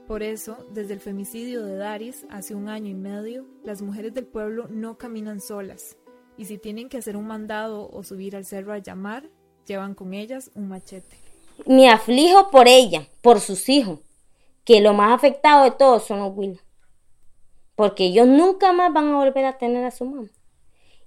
Por 0.07 0.23
eso, 0.23 0.57
desde 0.71 0.95
el 0.95 0.99
femicidio 0.99 1.63
de 1.63 1.75
Daris, 1.75 2.25
hace 2.31 2.55
un 2.55 2.69
año 2.69 2.89
y 2.89 2.95
medio, 2.95 3.45
las 3.63 3.83
mujeres 3.83 4.13
del 4.15 4.25
pueblo 4.25 4.67
no 4.67 4.97
caminan 4.97 5.39
solas, 5.39 5.97
y 6.37 6.45
si 6.45 6.57
tienen 6.57 6.89
que 6.89 6.97
hacer 6.97 7.15
un 7.15 7.27
mandado 7.27 7.87
o 7.91 8.01
subir 8.01 8.35
al 8.35 8.45
cerro 8.45 8.73
a 8.73 8.79
llamar, 8.79 9.29
llevan 9.67 9.93
con 9.93 10.15
ellas 10.15 10.49
un 10.55 10.69
machete. 10.69 11.17
Me 11.67 11.89
aflijo 11.89 12.49
por 12.49 12.67
ella, 12.67 13.07
por 13.21 13.39
sus 13.41 13.69
hijos, 13.69 13.99
que 14.63 14.81
lo 14.81 14.93
más 14.93 15.13
afectado 15.13 15.65
de 15.65 15.71
todos 15.71 16.05
son 16.05 16.19
los 16.19 16.35
Will. 16.35 16.59
Porque 17.75 18.05
ellos 18.05 18.25
nunca 18.25 18.71
más 18.73 18.91
van 18.91 19.09
a 19.09 19.17
volver 19.17 19.45
a 19.45 19.57
tener 19.57 19.85
a 19.85 19.91
su 19.91 20.05
mamá. 20.05 20.29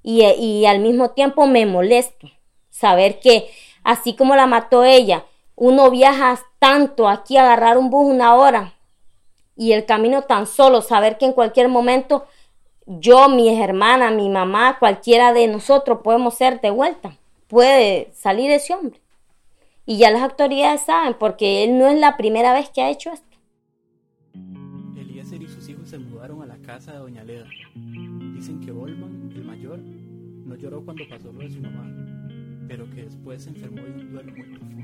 Y 0.05 0.65
al 0.67 0.81
mismo 0.81 1.11
tiempo 1.11 1.47
me 1.47 1.67
molesto 1.67 2.29
saber 2.73 3.21
que 3.21 3.49
así 3.85 4.17
como 4.17 4.35
la 4.35 4.49
mató 4.49 4.83
ella, 4.83 5.25
uno 5.55 5.91
viaja 5.91 6.41
tanto 6.59 7.09
aquí 7.09 7.37
a 7.37 7.45
agarrar 7.45 7.79
un 7.79 7.91
bus 7.91 8.13
una 8.13 8.35
hora 8.35 8.75
y 9.55 9.73
el 9.73 9.85
camino 9.85 10.23
tan 10.23 10.47
solo, 10.47 10.83
saber 10.83 11.19
que 11.19 11.27
en 11.27 11.33
cualquier 11.33 11.69
momento 11.69 12.27
yo, 12.87 13.29
mis 13.29 13.59
hermanas, 13.59 14.13
mi 14.13 14.29
mamá, 14.29 14.79
cualquiera 14.79 15.33
de 15.33 15.47
nosotros 15.47 16.01
podemos 16.03 16.35
ser 16.35 16.61
de 16.61 16.71
vuelta, 16.71 17.17
puede 17.47 18.11
salir 18.13 18.51
ese 18.51 18.75
hombre. 18.75 19.01
Y 19.87 19.99
ya 19.99 20.11
las 20.11 20.23
autoridades 20.23 20.83
saben, 20.83 21.15
porque 21.15 21.65
él 21.65 21.79
no 21.79 21.87
es 21.87 21.99
la 21.99 22.17
primera 22.17 22.53
vez 22.53 22.71
que 22.71 22.83
ha 22.83 22.91
hecho 22.91 23.13
esto. 23.13 23.37
Eliezer 24.97 25.43
y 25.43 25.49
sus 25.49 25.69
hijos 25.69 25.89
se 25.89 25.99
mudaron 25.99 26.43
a 26.43 26.47
la 26.47 26.59
casa 26.59 26.93
de 26.93 26.99
Doña 26.99 27.25
Leda. 27.25 27.47
Dicen 27.75 28.61
que 28.61 28.71
Olman, 28.71 29.33
el 29.35 29.45
mayor, 29.45 29.79
no 29.79 30.55
lloró 30.57 30.85
cuando 30.85 31.05
pasó 31.09 31.33
lo 31.33 31.41
de 31.41 31.51
su 31.51 31.61
mamá, 31.61 31.85
después 33.23 33.45
se 33.45 33.51
enfermó 33.51 33.83
de 33.83 33.93
un 33.93 34.11
duelo 34.11 34.33
muy 34.33 34.43
profundo. 34.43 34.83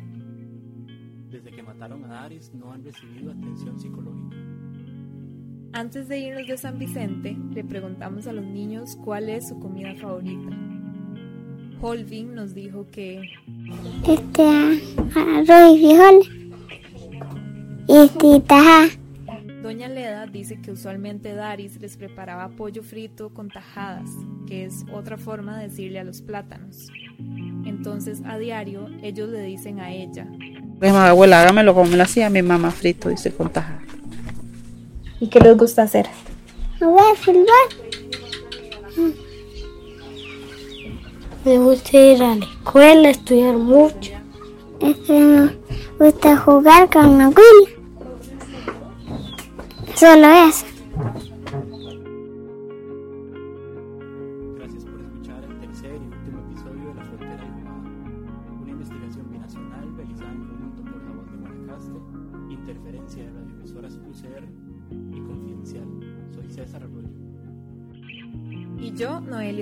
Desde 1.28 1.50
que 1.50 1.60
mataron 1.60 2.04
a 2.04 2.08
Daris 2.08 2.54
no 2.54 2.70
han 2.70 2.84
recibido 2.84 3.32
atención 3.32 3.80
psicológica. 3.80 4.36
Antes 5.72 6.06
de 6.06 6.20
irnos 6.20 6.46
de 6.46 6.56
San 6.56 6.78
Vicente, 6.78 7.36
le 7.52 7.64
preguntamos 7.64 8.28
a 8.28 8.32
los 8.32 8.44
niños 8.44 8.96
cuál 9.04 9.28
es 9.28 9.48
su 9.48 9.58
comida 9.58 9.92
favorita. 9.96 10.56
Holvin 11.80 12.36
nos 12.36 12.54
dijo 12.54 12.86
que... 12.92 13.28
Este, 14.06 14.44
arroz 15.16 15.74
y 15.74 15.78
frijol. 15.80 16.20
Doña 19.64 19.88
Leda 19.88 20.26
dice 20.26 20.60
que 20.60 20.70
usualmente 20.70 21.34
Daris 21.34 21.80
les 21.80 21.96
preparaba 21.96 22.50
pollo 22.50 22.84
frito 22.84 23.34
con 23.34 23.48
tajadas, 23.48 24.10
que 24.46 24.64
es 24.64 24.84
otra 24.92 25.18
forma 25.18 25.58
de 25.58 25.68
decirle 25.68 25.98
a 25.98 26.04
los 26.04 26.22
plátanos. 26.22 26.88
Entonces 27.78 28.22
a 28.26 28.36
diario 28.38 28.88
ellos 29.02 29.28
le 29.28 29.40
dicen 29.42 29.78
a 29.78 29.92
ella. 29.92 30.26
Pues, 30.80 30.92
abuela, 30.92 31.42
hágamelo 31.42 31.74
como 31.74 31.90
me 31.90 31.96
lo 31.96 32.02
hacía 32.02 32.28
mi 32.28 32.42
mamá 32.42 32.72
frito, 32.72 33.08
dice 33.08 33.32
con 33.32 33.50
taja. 33.50 33.78
¿Y 35.20 35.28
qué 35.28 35.38
les 35.38 35.56
gusta 35.56 35.82
hacer? 35.82 36.08
Me 41.44 41.58
gusta 41.58 41.96
ir 41.96 42.22
a 42.22 42.34
la 42.34 42.44
escuela, 42.44 43.10
estudiar 43.10 43.56
mucho. 43.56 44.12
Este, 44.80 45.12
me 45.12 45.50
gusta 46.00 46.36
jugar 46.36 46.90
con 46.90 47.16
la 47.16 47.32
Solo 49.94 50.28
eso. 50.48 50.66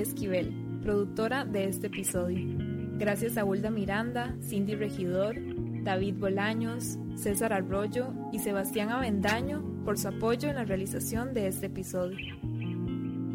Esquivel, 0.01 0.53
productora 0.83 1.45
de 1.45 1.65
este 1.65 1.89
episodio. 1.89 2.57
Gracias 2.99 3.37
a 3.37 3.45
Hulda 3.45 3.71
Miranda, 3.71 4.37
Cindy 4.41 4.75
Regidor, 4.75 5.37
David 5.85 6.17
Bolaños, 6.19 6.99
César 7.15 7.53
Arroyo 7.53 8.13
y 8.33 8.39
Sebastián 8.39 8.91
Avendaño 8.91 9.63
por 9.85 9.99
su 9.99 10.09
apoyo 10.09 10.49
en 10.49 10.57
la 10.57 10.65
realización 10.65 11.33
de 11.35 11.47
este 11.49 11.67
episodio. 11.67 12.37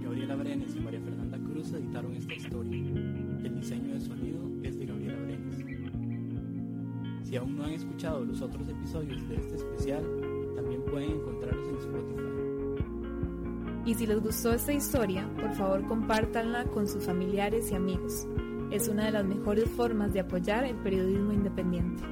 Gabriela 0.04 0.36
Brenes 0.36 0.76
y 0.76 0.80
María 0.80 1.00
Fernanda 1.02 1.38
Cruz 1.38 1.72
editaron 1.74 2.14
esta 2.14 2.34
historia. 2.34 2.78
El 2.78 3.56
diseño 3.56 3.94
de 3.94 4.00
sonido 4.02 4.40
es 4.64 4.78
de 4.78 4.86
Gabriela 4.86 5.18
Brenes. 5.20 5.66
Si 7.24 7.36
aún 7.38 7.58
no 7.58 7.64
han 7.64 7.72
escuchado 7.72 8.26
los 8.26 8.42
otros 8.42 8.68
episodios 8.68 9.28
de 9.30 9.36
este 9.36 9.56
especial, 9.56 10.04
también 10.56 10.82
pueden 10.86 11.12
encontrarlos 11.12 11.68
en 11.70 11.76
Spotify. 11.78 12.31
Y 13.86 13.96
si 13.96 14.06
les 14.06 14.22
gustó 14.22 14.54
esta 14.54 14.74
historia, 14.74 15.28
por 15.40 15.54
favor 15.54 15.88
compártanla 15.88 16.66
con 16.66 16.88
sus 16.88 17.04
familiares 17.04 17.72
y 17.72 17.76
amigos. 17.76 18.28
Es 18.72 18.88
una 18.88 19.06
de 19.06 19.12
las 19.12 19.26
mejores 19.26 19.68
formas 19.70 20.14
de 20.14 20.20
apoyar 20.20 20.66
el 20.66 20.76
periodismo 20.78 21.34
independiente. 21.34 22.04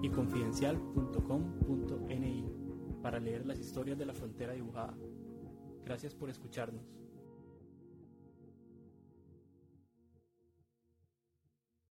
y 0.01 0.09
confidencial.com.ni 0.09 2.45
para 3.01 3.19
leer 3.19 3.45
las 3.45 3.59
historias 3.59 3.97
de 3.97 4.05
la 4.05 4.13
frontera 4.13 4.53
dibujada. 4.53 4.95
Gracias 5.83 6.15
por 6.15 6.29
escucharnos. 6.29 7.00